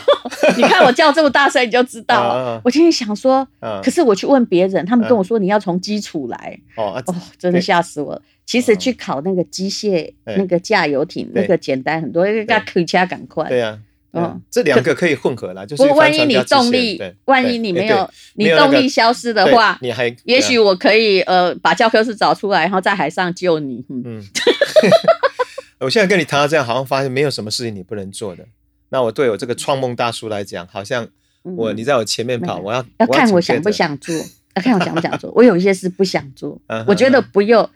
[0.56, 2.60] 你看我叫这么大声，你就知道。
[2.64, 3.46] 我今天想说，
[3.84, 6.58] 可是我去问别人，他们跟我说你要从基础来。
[6.76, 8.22] 哦哦，真的吓死我了。
[8.46, 13.46] 其实去考那个机械那个驾游艇那个简单很多，要可以加赶快。
[13.50, 13.78] 对呀。
[14.12, 23.84] 嗯，这两个可以混合啦，就是万一你动力，万一你没有你动力消失的话，你还也许我可以呃把教科书找出来，然后在海上救你。
[23.90, 24.22] 嗯，
[25.80, 28.44] 我现在跟你谈到这样，好像发现没有什么事情你不能做的。
[28.88, 31.06] 那我对我这个创梦大叔来讲，好像
[31.42, 34.14] 我你在我前面跑，我要要看我想不想做，
[34.56, 35.30] 要看我想不想做。
[35.34, 37.68] 我有一些事不想做，我觉得不用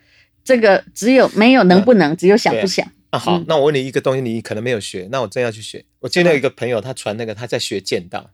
[0.43, 2.85] 这个，只有没有能不能，只有想不想。
[3.13, 5.85] 那好，那我问你一个东西，你可能没有学，那我真要去学。
[5.99, 8.31] 我见到一个朋友，他传那个他在学剑道，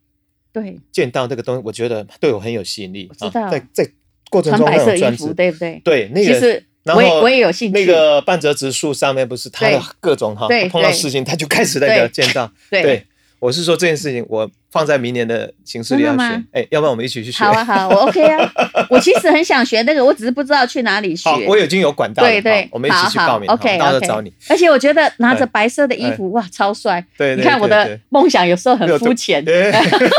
[0.54, 3.12] 对，剑道这个东西，我觉得对我很有吸引力。
[3.20, 3.86] 知道，在在
[4.30, 5.82] 过程中那种专注，对不对？
[5.84, 7.78] 对，那个，其实我也我也有兴趣。
[7.78, 13.06] 那个半泽直树上面不是他的各种哈，碰到事情他就开始那个剑道，对。
[13.40, 16.24] 我是说这件事情，我放在明年的形式里要学。
[16.52, 17.44] 哎，要不然我们一起去学。
[17.44, 18.52] 好啊，好，我 OK 啊。
[18.90, 21.30] 我其实很想学那个，我只是不知道去哪里学。
[21.48, 22.24] 我已经有管道。
[22.24, 23.50] 对对，我们一起去报名。
[23.50, 24.32] OK，到时候找你。
[24.50, 27.04] 而且我觉得拿着白色的衣服，哇，超帅。
[27.18, 29.44] 对，你看我的梦想有时候很肤浅，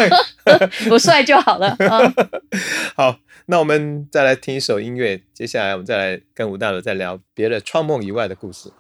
[0.91, 1.77] 我帅就好了。
[2.95, 8.71] 好，那我们再来听一首音乐，接下来我们再来跟吴大佬再聊别的创梦以外的故事。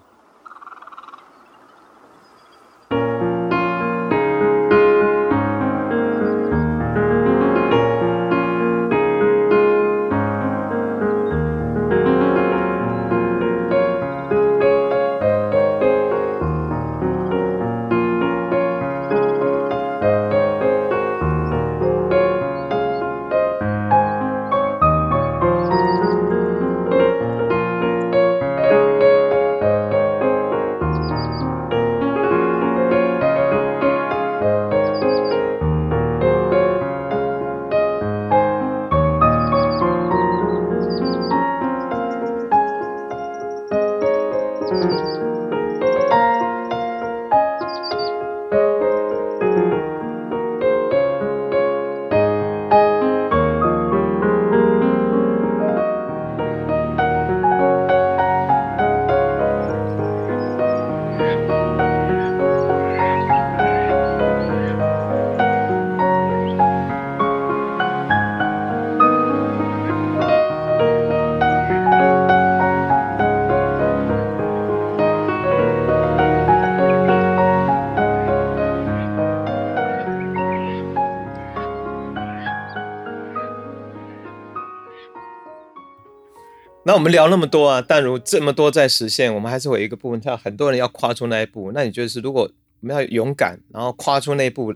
[86.90, 91.70] 那我们聊那么多啊，但如这么多在实现，我们还是有一个部分，像很多人要跨出那一步。
[91.70, 92.50] 那你觉得是，如果
[92.80, 94.74] 我们要勇敢，然后跨出那一步，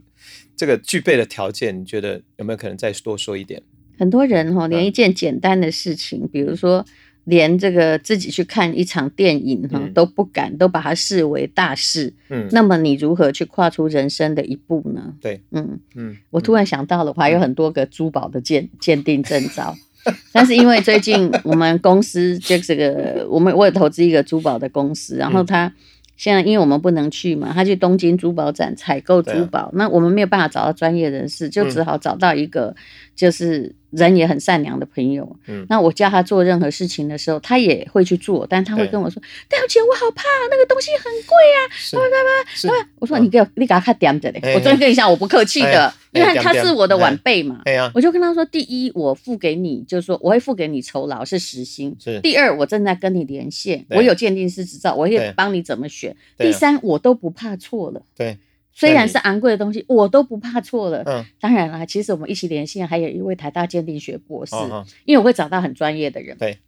[0.55, 3.61] 这个具备的条件，你觉得有没有可能再多说一点？
[3.99, 6.87] 很多人哈，连一件简单的事情，比如说
[7.25, 12.15] 连这个自己去看一场电影哈都不敢，都把它视为大事。
[12.29, 15.13] 嗯，那么你如何去跨出人生的一步呢？
[15.21, 19.75] 对，嗯嗯，我突然想到了，我还有很多个珠宝的鉴鉴定证照。
[20.33, 25.73] 但是因为最近我们公司就这个，我们我也投资一个珠宝的公司，然后他
[26.17, 32.75] 现在因为我们不能去嘛，他去东京珠宝展采购珠宝，那我们没有办法找到专业人士，就只好找到一个
[33.15, 33.75] 就是。
[33.95, 42.03] 人也很善良的朋友，嗯，那我叫他做任何事情的时候，他也会去做，但他会跟我说：“戴小姐，我好怕，那个东西很贵啊。”是吧？
[42.03, 42.89] 吧？
[42.99, 47.61] 我说：“你给我，你给他看点着嘞。”我昨天跟你讲，我不客气的，因为他是我的晚辈嘛。
[47.65, 51.97] 对呀，我就跟他说：“第一，我付给你，就是说我会付给你酬劳是实薪。
[52.03, 52.19] 是。
[52.19, 56.17] 第二，我正在跟你连线，我有鉴定师执照，我也帮你怎么选。
[56.37, 58.03] 第三，我都不怕错了。
[58.17, 58.37] 对。”
[58.75, 61.03] 虽然是昂贵的东西，我都不怕错了。
[61.07, 64.55] 嗯，当然啦，其实我们一起连线，还有一位台大鉴定学博士，
[65.05, 66.37] 因为我会找到很专业的人。
[66.37, 66.59] 对，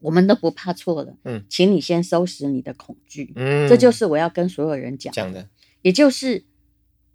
[0.00, 1.14] 我们都不怕错了。
[1.24, 3.32] 嗯，请你先收拾你的恐惧。
[3.34, 5.48] 嗯，这就是我要跟所有人讲讲的，
[5.82, 6.44] 也就是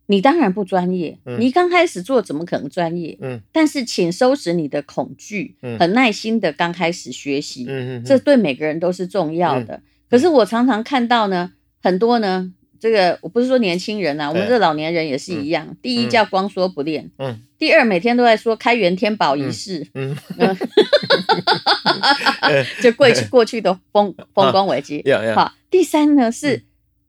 [0.08, 3.18] 你当然不专业，你刚开始做怎么可能专业？
[3.22, 9.82] 嗯，但是请收拾你的恐惧，很耐心的刚开始学习，嗯嗯，这对每个人都是重要的。
[10.10, 12.52] 可是我常常看到呢，很多呢，
[12.84, 15.66] 这个我不是说年轻人呐，我们这老年人也是一样。
[15.82, 20.14] 第一叫光说不练，嗯，第二每天都在说开元天宝仪式，嗯，
[22.84, 25.02] 就过去过去的风 风光危机，
[25.34, 25.54] 好。
[25.70, 26.64] 第三呢是。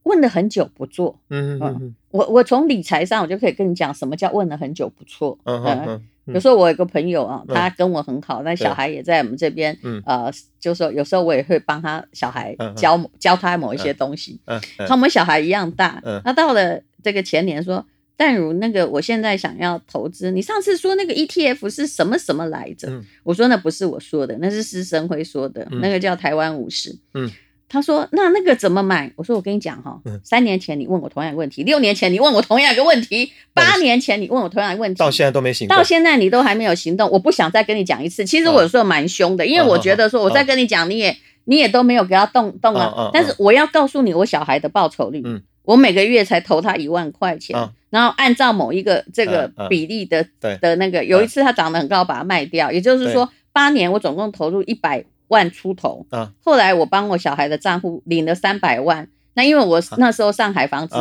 [0.04, 17.84] 问了很久不做，嗯嗯，我我从理财上我就可以跟你讲什么叫问了很久不做，嗯嗯，有时候我有个朋友啊，他跟我很好，那小孩也在我们这边，呃，就说有时候我也会帮他小孩教教他某一些东西，嗯，他们小孩一样大，他到了这个前年说，
[18.16, 22.88] 但如那个我现在想要投资，你上次说那个 ETF 是什么什么来着？
[23.22, 27.30] 我说那不是我说的，那是施生辉说的，那个叫台湾五十，嗯。
[27.74, 37.10] 他说：“那那个怎么买？”我说：“我跟你讲哈，三年前你问我同样一个问题，六年前你问我同样一个问题，八年前你问我同样一个问题，到现在都没行动，到现在你都还没有行动。
[37.10, 38.24] 我不想再跟你讲一次。
[38.24, 41.16] 其实我有时候蛮凶的，因为我觉得说我再跟你讲，你也
[41.46, 43.10] 你也都没有给他动动啊。
[43.12, 45.20] 但是我要告诉你，我小孩的报酬率，
[45.64, 47.58] 我每个月才投他一万块钱，
[47.90, 50.24] 然后按照某一个这个比例的
[50.60, 56.30] 的那个，有一次他长得很高，把它卖掉，也就是说八年我总共投入一百。”万出头啊！
[56.42, 60.96] 后来我帮我小孩的账户领了三百万，那因为我那时候上海房子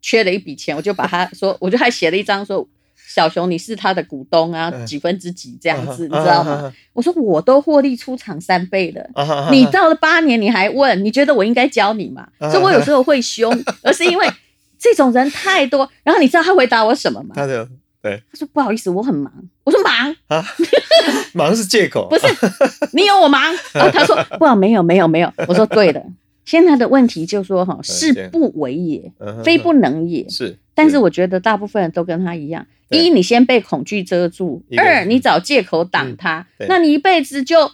[0.00, 6.72] 缺了一笔钱，我就把他说，我就还写了一张说，小熊你是他的股东啊，几分之几这样子，你知道吗？
[6.92, 12.28] 我说我都获利出场三倍了，你到了八年你还问，你觉得我应该教你吗？
[12.38, 13.52] 所以我有时候会凶，
[13.82, 14.26] 而是因为
[14.78, 15.90] 这种人太多。
[16.04, 17.34] 然后你知道他回答我什么吗？
[17.34, 17.68] 他的。
[18.30, 19.32] 他说不好意思，我很忙。
[19.64, 20.44] 我说忙啊，
[21.34, 22.26] 忙是借口，不是
[22.92, 23.42] 你有我忙。
[23.92, 25.32] 他说不，没有没有没有。
[25.48, 26.04] 我说对的，
[26.44, 29.12] 现在的问题就说哈，事不为也，
[29.44, 30.28] 非不能也。
[30.28, 32.66] 是，但是我觉得大部分人都跟他一样。
[32.90, 37.70] 一，你先被恐惧遮住；二，你找借口挡他，那你一辈子就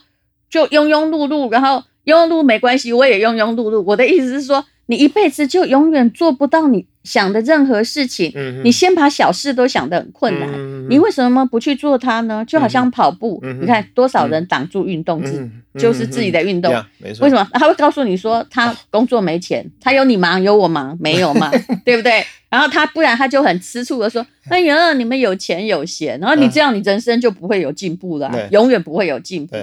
[0.49, 3.81] 就庸庸碌碌，然后庸庸碌没关系，我也庸庸碌碌。
[3.81, 4.65] 我的意思是说。
[4.87, 8.31] 你一辈子就永远做不到你想的任何事情。
[8.63, 10.49] 你先把小事都想得很困难，
[10.89, 12.43] 你为什么不去做它呢？
[12.45, 16.73] 就好像跑步，你看多少人挡住运动，自就是自己的运动。
[16.99, 17.23] 没错。
[17.23, 19.65] 为什么他会告诉你说他工作没钱？
[19.79, 21.49] 他有你忙，有我忙，没有嘛？
[21.85, 22.23] 对不对？
[22.49, 29.55] 然后他不然他就很吃醋的说：“哎呀，你们有钱有闲，然后你这样，你人生就不会有进步了，永远不会有进步。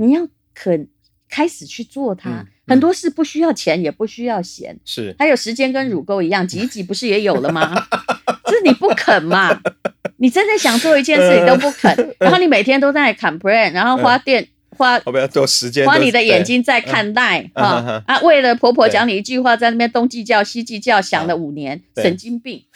[0.00, 0.88] 你要肯
[1.28, 7.86] 开始去做它。”很多事不需要钱，也不需要闲，是还有时间跟乳沟一样挤一挤，不是也有了吗？
[8.44, 9.60] 这是你不肯嘛？
[10.18, 14.46] 你真的想做一件事，你都不肯，然后你每天都在 complain，然后花电
[14.76, 18.20] 花，我不要多时间，花你的眼睛在看待哈啊！
[18.20, 22.62] 为了婆婆讲你一句话，在那边东计较西计较，想了五年，神经病。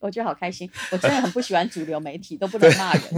[0.00, 3.02] 我觉得好开心，我真的很不喜欢主流媒体，都不能骂人。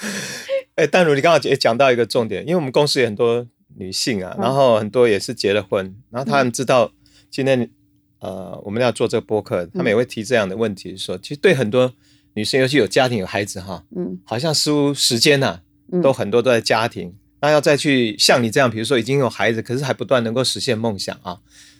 [0.76, 3.46] 哎，淡如，你刚刚也讲到一个重点，因为我们公司有很多
[3.78, 6.92] 女性啊，然后很多也是结了婚，然后他们知道
[7.30, 7.70] 今天
[8.18, 11.94] 呃我们要做这个播客，他们也会提这样的问题，说其实对很多
[12.34, 15.60] 女生，尤其有家庭有孩子哈，嗯，好像似乎时间呐
[16.02, 21.38] 都很多都在家庭，那要再去像你这样，比如说已经有孩子，可是还不断能够实现梦想啊，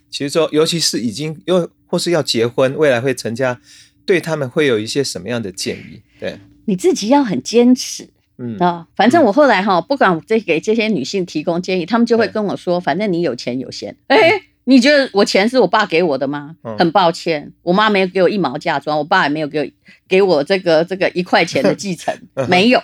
[0.09, 3.61] 其实说尤其是已经又或是要结婚，未来会成家，
[4.07, 6.01] 对他们会有一些什么样的建议？
[6.19, 6.39] 对。
[6.67, 8.57] 你自己要很坚持，嗯。
[8.59, 14.33] 啊，反正我后来哈，不管我这给这些女性提供建议，她们就会跟我说，反正你有钱有闲，哎，
[14.65, 16.55] 你觉得我钱是我爸给我的吗？
[16.79, 19.67] 很抱歉，我妈没有给我一毛嫁妆，我爸也没有给我
[20.07, 22.15] 给我这个这个一块钱的 继承，
[22.49, 22.83] 没有，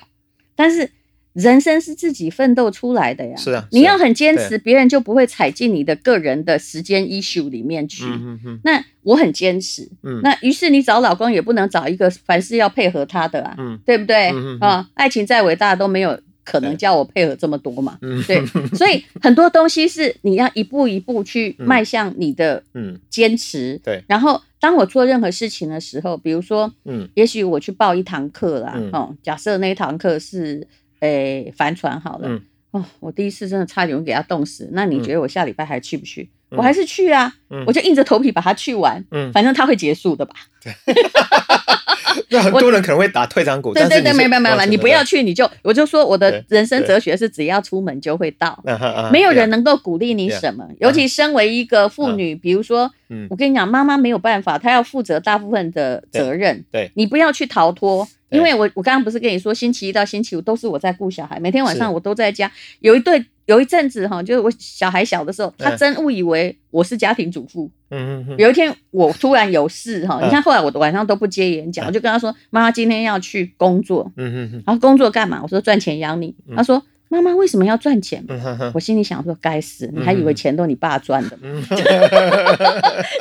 [0.57, 0.91] 但是。
[1.33, 8.05] 人生是自己奋斗出来的呀，是啊，你要很坚持，别人就不会踩进你的个人的时间 issue 里面去。
[8.05, 14.31] 嗯嗯那我很坚持，嗯，那于是你找老公也不能找一个凡事要配合他的啊，嗯，对不对？
[14.61, 18.45] 啊，爱情再伟大都没有可能叫我配合这么多嘛，嗯，对，
[18.77, 22.99] 所以很多东西是你要一步一步去迈向你的嗯。
[23.09, 24.03] 坚持，对。
[24.07, 30.67] 然后当我做任何事情的时候，比如说，嗯，也许我去报一堂课啦，哦，假设那一堂课是。
[31.03, 32.29] 诶，帆船好了
[32.71, 34.69] 哦，我第一次真的差点给他冻死。
[34.73, 36.31] 那你觉得我下礼拜还去不去？
[36.51, 37.35] 我还是去啊，
[37.67, 39.05] 我就硬着头皮把它去完。
[39.11, 40.35] 嗯，反正它会结束的吧。
[40.63, 40.73] 对，
[42.31, 43.75] 那很多人可能会打退堂鼓。
[43.75, 48.63] 对对对，没没没没，你不要去，你就我就说我的人生哲学是只要出门就会到，
[49.11, 50.67] 没有人能够鼓励你什么。
[50.79, 52.91] 尤其身为一个妇女，比如说，
[53.29, 56.65] 我跟你讲，妈妈没有办法，她要负责大部分的责任。
[56.71, 58.09] 对，你不要去逃脱。
[58.33, 62.51] 因为我我刚刚不是跟你说，星期一到星期五都是我在顾小孩，每天晚上我都在家。
[62.81, 74.63] 有一对有一阵子哈，就是我小孩小的时候，他真误以为我是家庭主妇，嗯嗯有一天我突然有事哈，你看后来我晚上都不接演讲，我就跟他说：“妈妈今天要去工作。”嗯嗯嗯。
[74.67, 75.41] 然后工作干嘛？
[75.43, 76.35] 我说赚钱养你。
[76.57, 78.25] 他说：“妈妈为什么要赚钱？”
[78.73, 81.37] 我心里想说：“该死，你还以为钱都你爸赚的？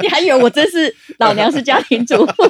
[0.02, 2.44] 你还以为我真是老娘是家庭主妇？”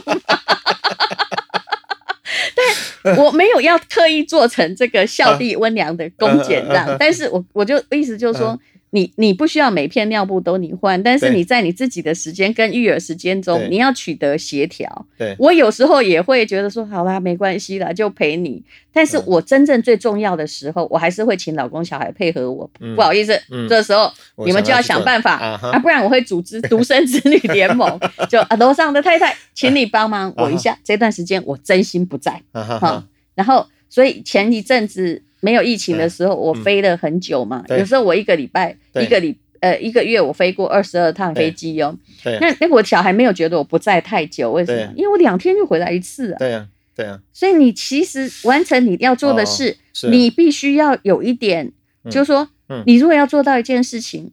[3.04, 8.60] 但我没有要特意做成这个孝弟温良的恭俭让，但是我我就意思就是说。
[8.94, 15.06] 你你不需要每片尿布都你换，但是你在你自己的时间跟育儿时间中，你要取得协调。
[15.18, 18.62] 对，我有时候也会觉得说，好啦，没关系啦，就陪你。
[18.92, 22.70] 但是我真正最重要的时候，我还是会请老公小孩配合我。
[22.96, 24.12] 不好意思，这时候
[24.46, 27.98] 你们就要想办法啊，不然我会组织独生子女联盟，
[28.30, 30.78] 就啊楼上的太太，请你帮忙我一下。
[30.84, 33.02] 这段时间我真心不在，好，
[33.36, 35.24] 然后所以前一阵子。
[35.42, 37.64] 没有疫情的时候，我飞了很久嘛。
[37.70, 41.98] 有时候我一个礼拜、一个礼呃一个月，我飞过二十二趟飞机哦。
[42.40, 44.94] 那那我小孩没有觉得我不在太久，为什么？
[44.96, 46.38] 因为我两天就回来一次啊。
[46.40, 47.20] 对啊，对啊。
[47.34, 49.78] 所以你其实完成你要做的事，
[50.10, 51.72] 你必须要有一点，
[52.10, 52.48] 就是说，
[52.86, 54.32] 你如果要做到一件事情，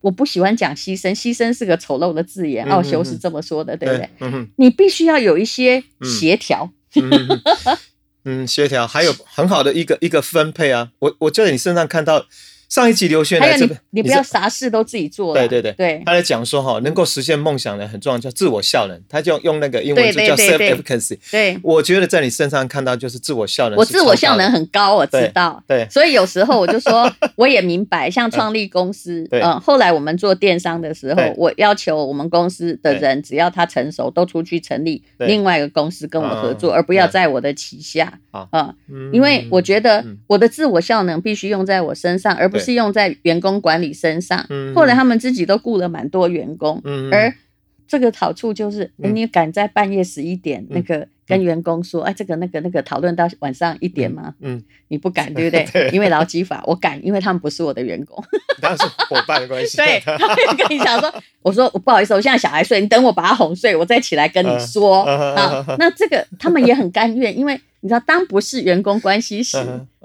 [0.00, 2.66] 我不喜欢讲牺牲，牺牲是个丑陋的字眼。
[2.66, 4.08] 奥修是这么说的，对不对？
[4.56, 6.70] 你必须要有一些协调。
[8.24, 12.26] 嗯，协调还有很好的一个一个分配啊，我我在你身上看到。
[12.74, 15.32] 上一集刘轩来这边，你不要啥事都自己做。
[15.32, 19.00] 对对对对，他在讲说哈，能够实现梦想的很重要，叫自我效能。
[19.08, 21.16] 他就用那个英文就叫 self efficacy。
[21.30, 23.78] 对，我觉得在你身上看到就是自我效能。
[23.78, 25.62] 我自我效能很高，我知道。
[25.68, 38.18] 对，所以有时候我就说，我也明白，像创立公司， 嗯，后来我们做电商的时候，我要求我们公司的人，只要他成熟，都出去成立另外一个公司跟我合作，而不要在我的旗下。
[38.50, 38.74] 啊，
[39.12, 43.34] 因为我觉得我的自我效能必须用在我身上，而不是用在员。
[43.44, 46.80] 工管理身上，后来他们自己都雇了蛮多员工，
[47.12, 47.34] 而
[47.86, 54.32] 这个好处就是，哎，你敢在半夜十一点那个跟员工说，哎，这个那个那个讨论到晚上一点吗？
[54.40, 55.90] 嗯，你不敢 对不对？
[55.92, 58.24] 因为劳基法，我敢，因为他们不是我的员工，
[58.62, 59.76] 但是伙伴的关系。
[59.76, 65.62] 对，他会跟你讲说，我说不好意思，我现在小孩睡，你等我把他哄睡，我再起来跟你说啊。
[65.78, 67.60] 那这个他们也很甘愿，因为。
[67.84, 69.58] 你知道，当不是员工关系时，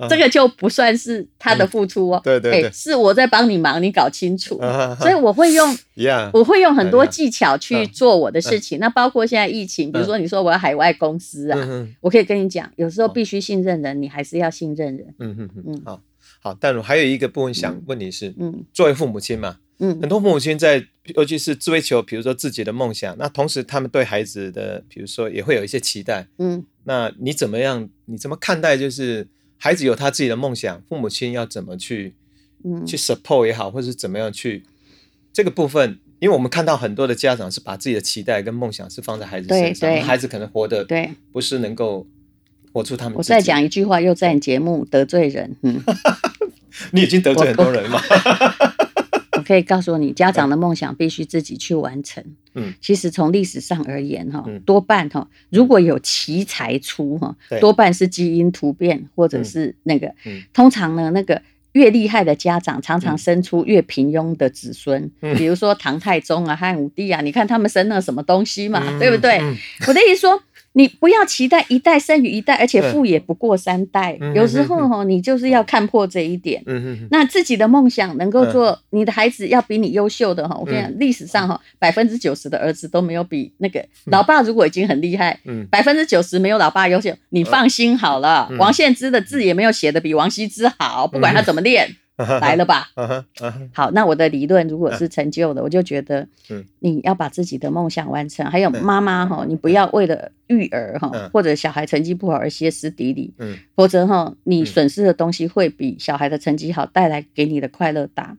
[0.10, 2.20] 这个就不算是他的付出哦。
[2.22, 4.60] 对对对，是我在帮你忙，你搞清楚。
[5.00, 5.78] 所以我会用，
[6.34, 8.80] 我会用很多技巧去做我的事情。
[8.80, 15.16] 那包括现在疫情，比如说你说我要海外公司啊，我可以跟你讲，有时候必须信任人，你还是要信任人。
[15.20, 16.02] 嗯嗯嗯，好
[16.42, 16.58] 好。
[16.60, 19.56] 但我还有一个部分想问你是，嗯，作为父母亲嘛。
[19.82, 26.28] 嗯，很多父母亲在，尤其是追求，比如说自己的梦想，那同时他们对孩子的，比如说也会有一些期待。
[26.38, 27.88] 嗯，那你怎么样？
[28.06, 28.76] 你怎么看待？
[28.76, 29.28] 就是
[29.58, 32.16] 孩子有他自己的梦想，父母亲要怎么去，
[32.64, 34.64] 嗯，去 support 也好，或者是怎么样去
[35.32, 36.00] 这个部分？
[36.18, 42.08] 因为我们看到很多的家长是把自己的期待跟梦想是放在孩子身上，孩子可能活的对，不是能够
[42.74, 43.16] 活出他们。
[43.20, 45.56] 我再讲一句话，又在节目得罪人。
[45.62, 45.80] 嗯，
[46.92, 48.02] 你已经得罪很多人嘛。
[49.50, 52.24] 可以告诉你，家长的梦想必须自己去完成。
[52.54, 60.14] 嗯，其实从历史上而言，哈，多半哈，如果有奇才出，哈，多半是基因突变，或者是那个，
[60.54, 61.42] 通常呢，那个
[61.72, 65.10] 越厉害的家长，常常生出越平庸的子孙。
[65.36, 69.40] 比如说唐太宗啊、汉武帝啊，你看他们生了什么东西嘛，对不对？
[69.88, 70.40] 我的意思说。
[70.74, 74.18] 你不要期待一代生于一代，而且富也不过三代。
[74.36, 76.64] 有时候哈，你就是要看破这一点。
[77.10, 80.56] 那自己的梦想能够做，你的孩子要比你优秀的哈。
[80.60, 85.40] 我跟你讲，历史上哈，百分之九十的儿子都没有比那个老爸如果已经很厉害，
[85.70, 87.12] 百分之九十没有老爸优秀。
[87.30, 91.96] 你放心好了，王献之的字也没有写的比王羲之好，不管他怎么练。
[92.42, 92.90] 来了吧？
[93.74, 96.28] 好，那我的理论如果是成就的，我就觉得，
[96.80, 98.46] 你要把自己的梦想完成。
[98.46, 103.34] 还有妈妈哈，你不要为了育儿哈，或者小孩成绩不好而歇斯底里，
[103.76, 108.36] 否则哈，你损失的东西会比小孩的成绩好带来给你的快乐大。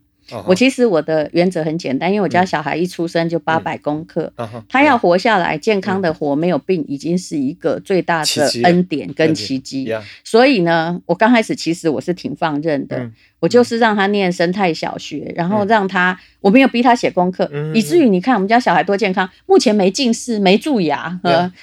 [0.46, 4.32] 我其实我的原则很简单，因为我家小孩一出生就八百公克，
[4.68, 9.92] 他要活下来健康的活没有病，已经是一个最大的恩典跟奇迹。
[10.24, 13.10] 所以呢，我刚开始其实我是挺放任的，
[13.40, 21.18] 我就是让他念生态小学，然后让他我没有逼他写功课，以至于你看我们家小孩多健康，目前没近视没蛀牙，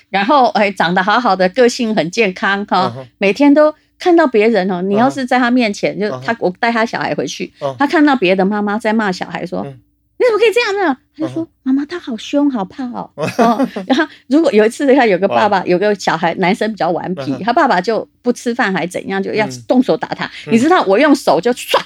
[0.09, 3.73] 然后哎长得好好的，个性很健康哈，每天都。
[3.99, 9.63] 看到别人哦，你要是在他面前，就他我带他小孩回去，他看到别的妈妈在骂小孩说
[10.19, 13.09] ：“你怎么可以这样呢？”他就说：“妈妈，他好凶，好怕哦。”
[13.87, 20.29] 然后如果有一次他有个爸爸有个小孩男生比较顽皮，他爸爸就不吃饭还怎样，就要动手打他。
[20.51, 21.79] 你知道我用手就唰，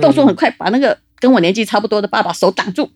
[0.00, 2.90] 动作很快，把那个跟我年纪差不多的爸爸手挡住。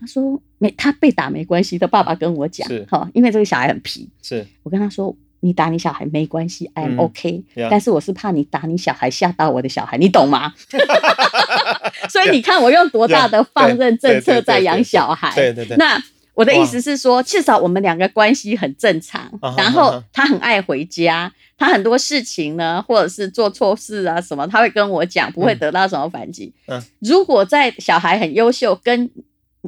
[0.00, 1.78] 他说没，他被打没关系。
[1.78, 4.08] 他爸爸跟我讲，哈，因为这个小孩很皮。
[4.22, 4.46] 是。
[4.62, 7.42] 我跟他说，你打你小孩没关系，I'm OK。
[7.70, 10.52] 但是我是怕你打你小孩吓到我的小孩，你懂吗？
[12.08, 15.34] 所以你看我用多大的放任政策在养小孩。
[15.34, 15.76] 对对对。
[15.76, 16.00] 那
[16.34, 19.30] 我的意思是说，至少我们两个关系很正常。
[19.56, 21.32] 然后他很爱回家。
[21.58, 26.50] 他很多事情呢，或者是做错事啊什么，他会跟我讲，不会得到什么反击。
[26.66, 29.10] 嗯，如果在小孩很优秀跟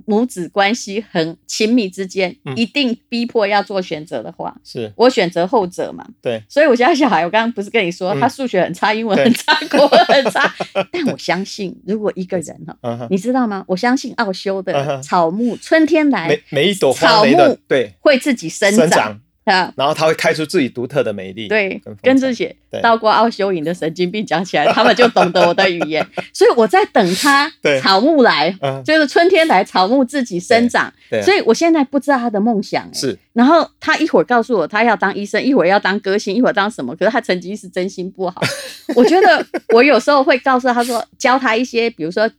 [0.07, 4.93] 母子关系很亲密之间，一定逼迫要做选择的话，是。
[4.97, 6.07] 我选择后者嘛？
[6.21, 10.53] 对，所以我家小孩，我刚刚不是跟你说，他数学很差，英文很差，国文很差，
[10.91, 13.65] 但我相信，如果一个人哈，你知道吗？
[13.69, 17.93] 我相信奥修的草木，春天来，每每一朵草木对。
[18.01, 19.21] 会自己生长。
[19.53, 21.49] 啊，然后他会开出自己独特的美丽。
[21.49, 26.07] 对，跟这些到过奥修营的神经病讲起来，他们就懂得我的语言。
[26.33, 30.93] 所以我在等他草木来，就是春天来，草木自己生长。
[31.25, 32.89] 所以我现在不知道他的梦想。
[32.95, 36.95] 是，然后他一会儿告诉我他要当医生，一会儿要当歌星，一会儿当什么？
[36.95, 38.41] 可是他成绩是真心不好。
[38.95, 42.31] 我觉得我有时候会告诉他说，教他一些，比如说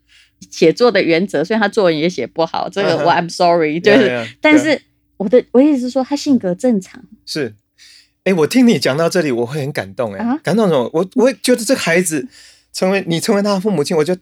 [0.49, 1.43] 写作的原则。
[1.43, 4.81] 虽然他作文也写不好，这个我 I'm sorry，就是，但是。
[5.23, 7.01] 我的我意思是说，他性格正常。
[7.25, 7.55] 是，
[8.25, 10.89] 哎，我听你讲到这里，我会很感动，哎，感动什么？
[10.93, 12.27] 我我会觉得这孩子
[12.73, 14.13] 成为你成为他的父母亲，我就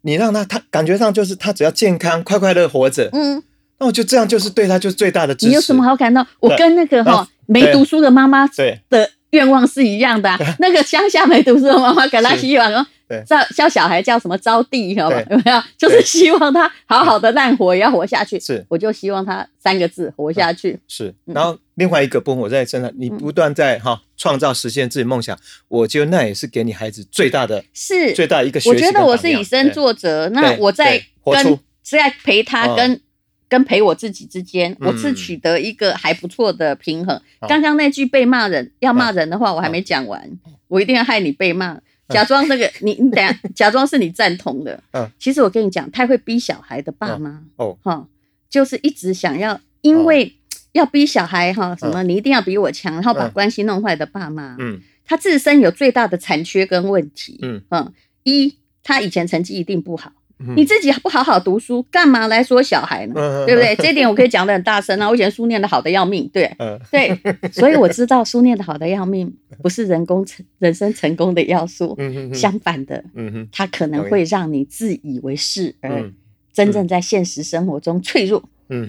[0.00, 3.40] 你让他他感觉上就是他只要健康快快乐活着，嗯，
[3.78, 5.48] 那我就这样就是对他就是最大的支持。
[5.48, 6.26] 你有什么好感动？
[6.40, 10.36] 我跟那个哈没读书的妈妈对的愿望是一样的。
[10.58, 12.86] 那个乡下没读书的妈妈给他希望
[13.16, 13.24] 说。
[13.24, 15.20] 叫叫小孩叫什么招娣，知道吗？
[15.30, 15.62] 有没有？
[15.76, 18.38] 就是希望他好好的烂活也要活下去。
[18.40, 20.78] 是，我就希望他三个字活下去。
[20.86, 25.38] 是，然后另外一个部分我在身上，你不断在哈创造实现自己梦想，
[25.68, 28.60] 我觉得那也是给你孩子最大的是最大一个。
[28.66, 31.44] 我觉得我是以身作则，那我在跟
[31.82, 33.00] 是在陪他跟
[33.48, 37.20] 跟陪我自己之间，我是取得一个还不错的平衡。
[37.48, 40.30] 刚刚那句被骂人要骂人的话，我还没讲完，
[40.68, 41.80] 我一定要害你被骂。
[42.10, 48.06] 假装那个你你等下假装是你赞同的，嗯，其实我跟你讲，太会逼小孩的爸妈哦，哈，
[48.48, 50.36] 就是一直想要，因为
[50.72, 57.62] 要逼小孩哈，什么你一定要比我强，然后把关系弄坏的爸妈，嗯，他自身有最大的残缺跟问题，嗯。
[57.70, 57.92] 嗯，
[58.24, 60.12] 一他以前成绩一定不好。
[60.56, 63.44] 你自己不好好读书，干嘛来说小孩呢？
[63.46, 63.76] 对不对？
[63.76, 65.08] 这点我可以讲的很大声啊！
[65.08, 66.50] 我以前书念的好的要命，对
[66.90, 67.18] 对，
[67.52, 69.32] 所以我知道书念的好的要命
[69.62, 71.96] 不是人工成人生成功的要素，
[72.32, 73.04] 相反的，
[73.52, 76.10] 它可能会让你自以为是，而
[76.52, 78.42] 真正在现实生活中脆弱。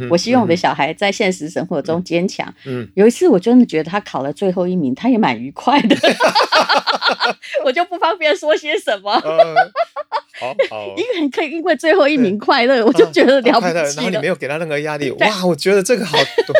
[0.10, 2.54] 我希望我的小孩在现实生活中坚强。
[2.66, 5.96] 嗯有一次我真的觉得他考了最后一名，他也蛮愉快的。
[7.66, 9.12] 我就不方便说些什么。
[9.20, 15.46] 好，一个人可以因为最后一名快乐，我就觉得了不起然后你没有给他任何压力，哇！
[15.46, 16.18] 我觉得这个好
[16.48, 16.56] 多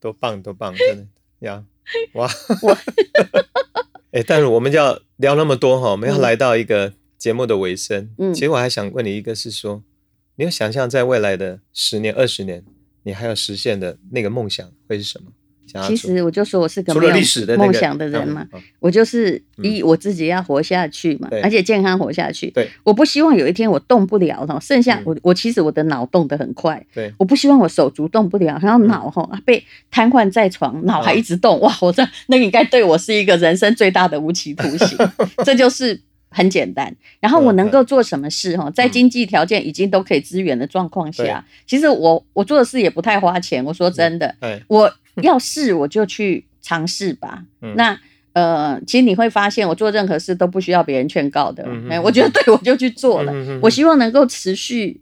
[0.00, 1.06] 多 棒，多棒，真的
[1.40, 1.64] 呀！
[2.14, 2.28] 哇！
[2.62, 2.76] 我
[4.12, 8.10] 哎，但是我们要聊那么多哈，我们要来到一个节目的尾声。
[8.18, 9.82] 嗯，其实我还想问你一个，是说。
[10.38, 12.62] 你有想象在未来的十年、二十年，
[13.02, 15.32] 你还要实现的那个梦想会是什么？
[15.86, 18.46] 其实我就说我是个没有梦想的人嘛，
[18.80, 22.50] 我就是一我自己要活下去嘛，而且健康活下去。
[22.52, 26.82] 对，我不希望有一天我动不了了，剩下我我其实我的脑动得很快。
[26.94, 31.60] 对，我不希望我手足动不了，然后脑哈被瘫痪在床，脑还一直动。
[31.60, 34.96] 哇，我这那应该对我是一个人生最大的无期徒刑。
[35.44, 36.00] 这就是。
[36.30, 38.70] 很简单，然后我能够做什么事哈？
[38.70, 43.64] 在经济条件已经都可以支援的状况下，其实我我做的事也不太花钱。
[43.64, 44.34] 我说真的，
[44.68, 47.42] 我要试我就去尝试吧。
[47.74, 47.98] 那
[48.34, 51.66] 呃，其实你会发现，我做任何事都不需要别人劝告的。
[51.88, 53.32] 哎，我觉得对我就去做了。
[53.62, 55.00] 我希望能够持续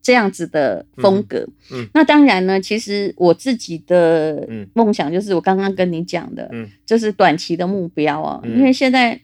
[0.00, 1.44] 这样子的风格。
[1.92, 6.48] 那当然呢，其实我自己的梦想就是我刚刚跟你讲的，
[6.86, 9.20] 就是短期的目标啊，因为现在。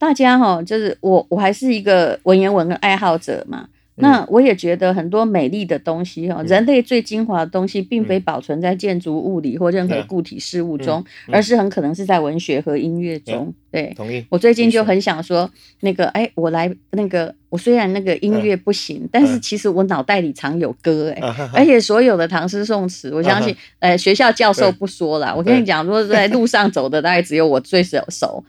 [0.00, 3.68] 大家哈，就是我，我还是一个文言文的爱好者嘛。
[4.00, 13.52] 那我也觉得很多美丽的东西哈，人类最精华的东西，并非保存在建筑物里或任何固体事物中，而是很可能是在文学和音乐中。
[13.70, 14.26] 对，同意。
[14.28, 15.48] 我最近就很想说，
[15.80, 21.20] 那个，哎，我来那个，我虽然那个音乐不行，但是其实我脑袋里常有歌，哎，
[21.54, 28.04] 而且所有的唐诗宋词，我相信，呃，学校教授不说了，我跟你讲，如果在路上走的，大概只有我最熟。
[28.08, 28.42] 熟。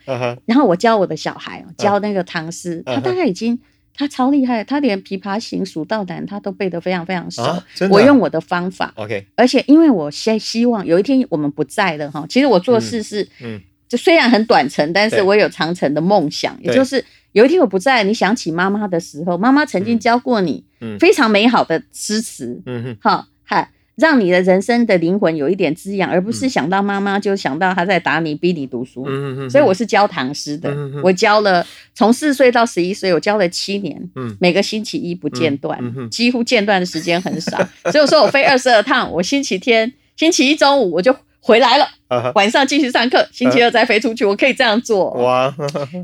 [0.46, 3.60] 然后我教我的小孩教那个唐诗，他大概已经。
[3.94, 7.44] 他超厉害，他连《琵琶行》《蜀道难》他都背得非常非常熟。
[7.90, 9.26] 我用我的方法，OK。
[9.36, 20.64] 而且因为我希希望有一天我们不在了哈，其实我做事是，嗯，就虽然很短程，但是我有长程的梦想，也就是有一天我不在，你想起妈妈的时候，妈妈曾经教过你
[21.00, 23.70] 非常美好的诗词，嗯哼，好，嗨。
[23.96, 29.04] 让你的人生的灵魂有一点滋养，而不是想到妈妈就想到她在打你、逼你读书。
[29.08, 34.10] 嗯嗯所以我是教唐诗的，我教了从四岁到十一岁，我教了七年。
[34.16, 34.36] 嗯。
[34.40, 35.80] 每个星期一不间断，
[36.10, 37.58] 几乎间断的时间很少。
[37.92, 41.88] 所以我说我飞二十二趟，我星期天、星期一中午我就回来了。
[42.36, 45.54] 晚上继续上课，星期二再飞出去，我可以这样做哇！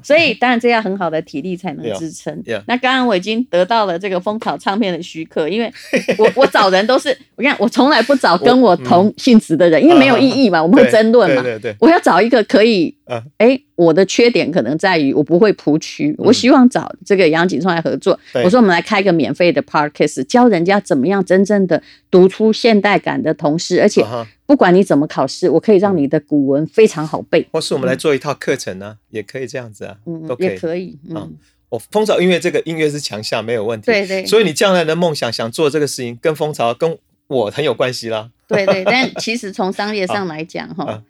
[0.04, 2.42] 所以当然这样很好的体力才能支撑。
[2.68, 5.72] 那刚刚我已经得到了这个风草唱片的许可，因为
[6.18, 11.42] 我 我找人都是我看我从来不找跟我同性质的人，因为没有意义嘛，我们会争论嘛。
[11.42, 12.96] 对对对，我要找一个可以，
[13.38, 18.18] 哎，我的缺点可能在于我不会铺曲，我希望找这个杨景聪来合作。
[18.46, 24.06] 我说我们来开个免费的 podcast，教人家怎么样真正的读出现代感的同时，而且
[24.46, 25.97] 不管你怎么考试，我可以让。
[25.98, 30.48] 你的古文非常好背，或是我们来做一套课程呢，也可以这样子啊，都可以。
[30.48, 31.36] 也可以，嗯，
[31.70, 33.88] 我蜂巢音乐这个音乐是强项，没有问题。
[33.88, 38.30] 对对，所以你将来的梦想想做这个事情，跟蜂巢跟我很有关系啦。
[38.48, 41.04] 对对，但其实从商业上来讲， 哈，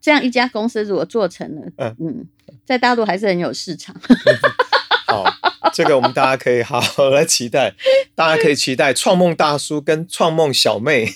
[0.00, 2.26] 这样一家公司如果做成了，嗯嗯，
[2.64, 3.94] 在大陆还是很有市场。
[5.80, 5.82] 好。
[5.82, 7.72] 这个我们大家可以好好来期待，
[8.14, 11.06] 大家可以期待创梦大叔跟创梦小妹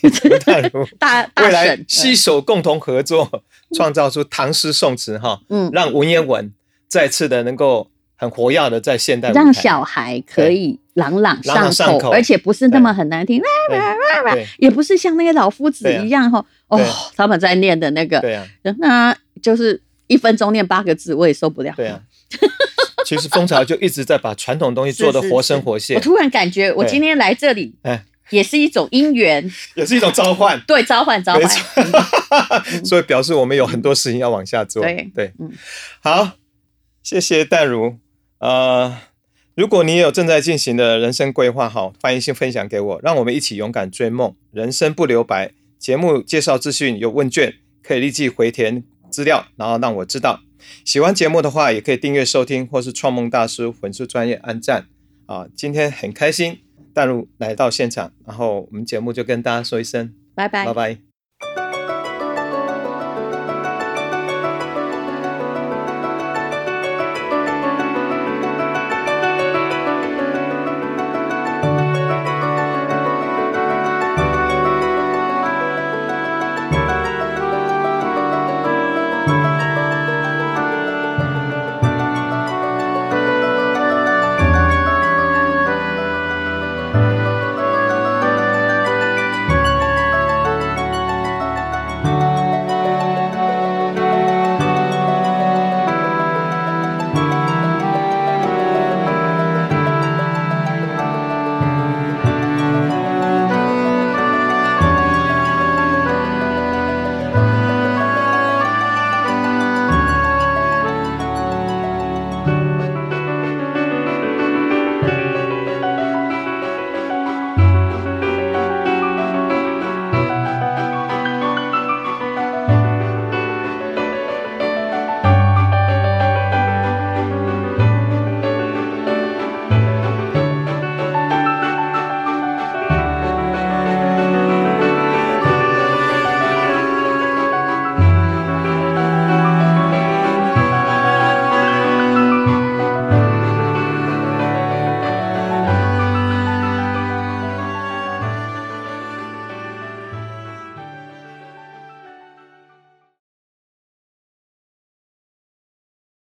[0.98, 3.42] 大 未来携手共同合作，
[3.74, 6.52] 创造出唐诗宋词哈，嗯，让文言文
[6.88, 13.42] 再次的能够很活跃的在现代，让小孩可以朗朗上口，而且不是那么很难听，
[14.58, 16.80] 也不是像那些老夫子一样哈，哦，
[17.16, 18.46] 他们在念的那个，对啊，
[18.78, 22.00] 那就是一分钟念八个字，我也受不了，对啊。
[23.06, 25.96] 其实蜂巢就一直在把传统东西做的活生活现。
[25.96, 30.60] 我突然感觉，我今天来这里，哎，也是一种因缘，也是一种召唤。
[30.66, 31.42] 对，召唤，召唤。
[32.84, 34.82] 所以表示我们有很多事情要往下做。
[34.82, 35.52] 对对，嗯，
[36.00, 36.32] 好，
[37.02, 37.96] 谢谢淡如。
[38.38, 38.98] 呃，
[39.54, 45.52] 如果你有正在进行的人生规划，好，欢迎先分享给我，让我们一起勇敢追梦，人生不留白。
[45.78, 50.40] 节目介绍资讯有问卷，可以立即回填资料，然后让我知道。
[50.84, 54.86] 喜欢节目的话，也可以订阅收听，或是创梦大师粉丝专业按赞
[55.26, 55.46] 啊！
[55.54, 56.58] 今天很开心，
[56.92, 61.13] 大陆来到现场，然后我们节目就跟大家说一声拜拜，拜拜。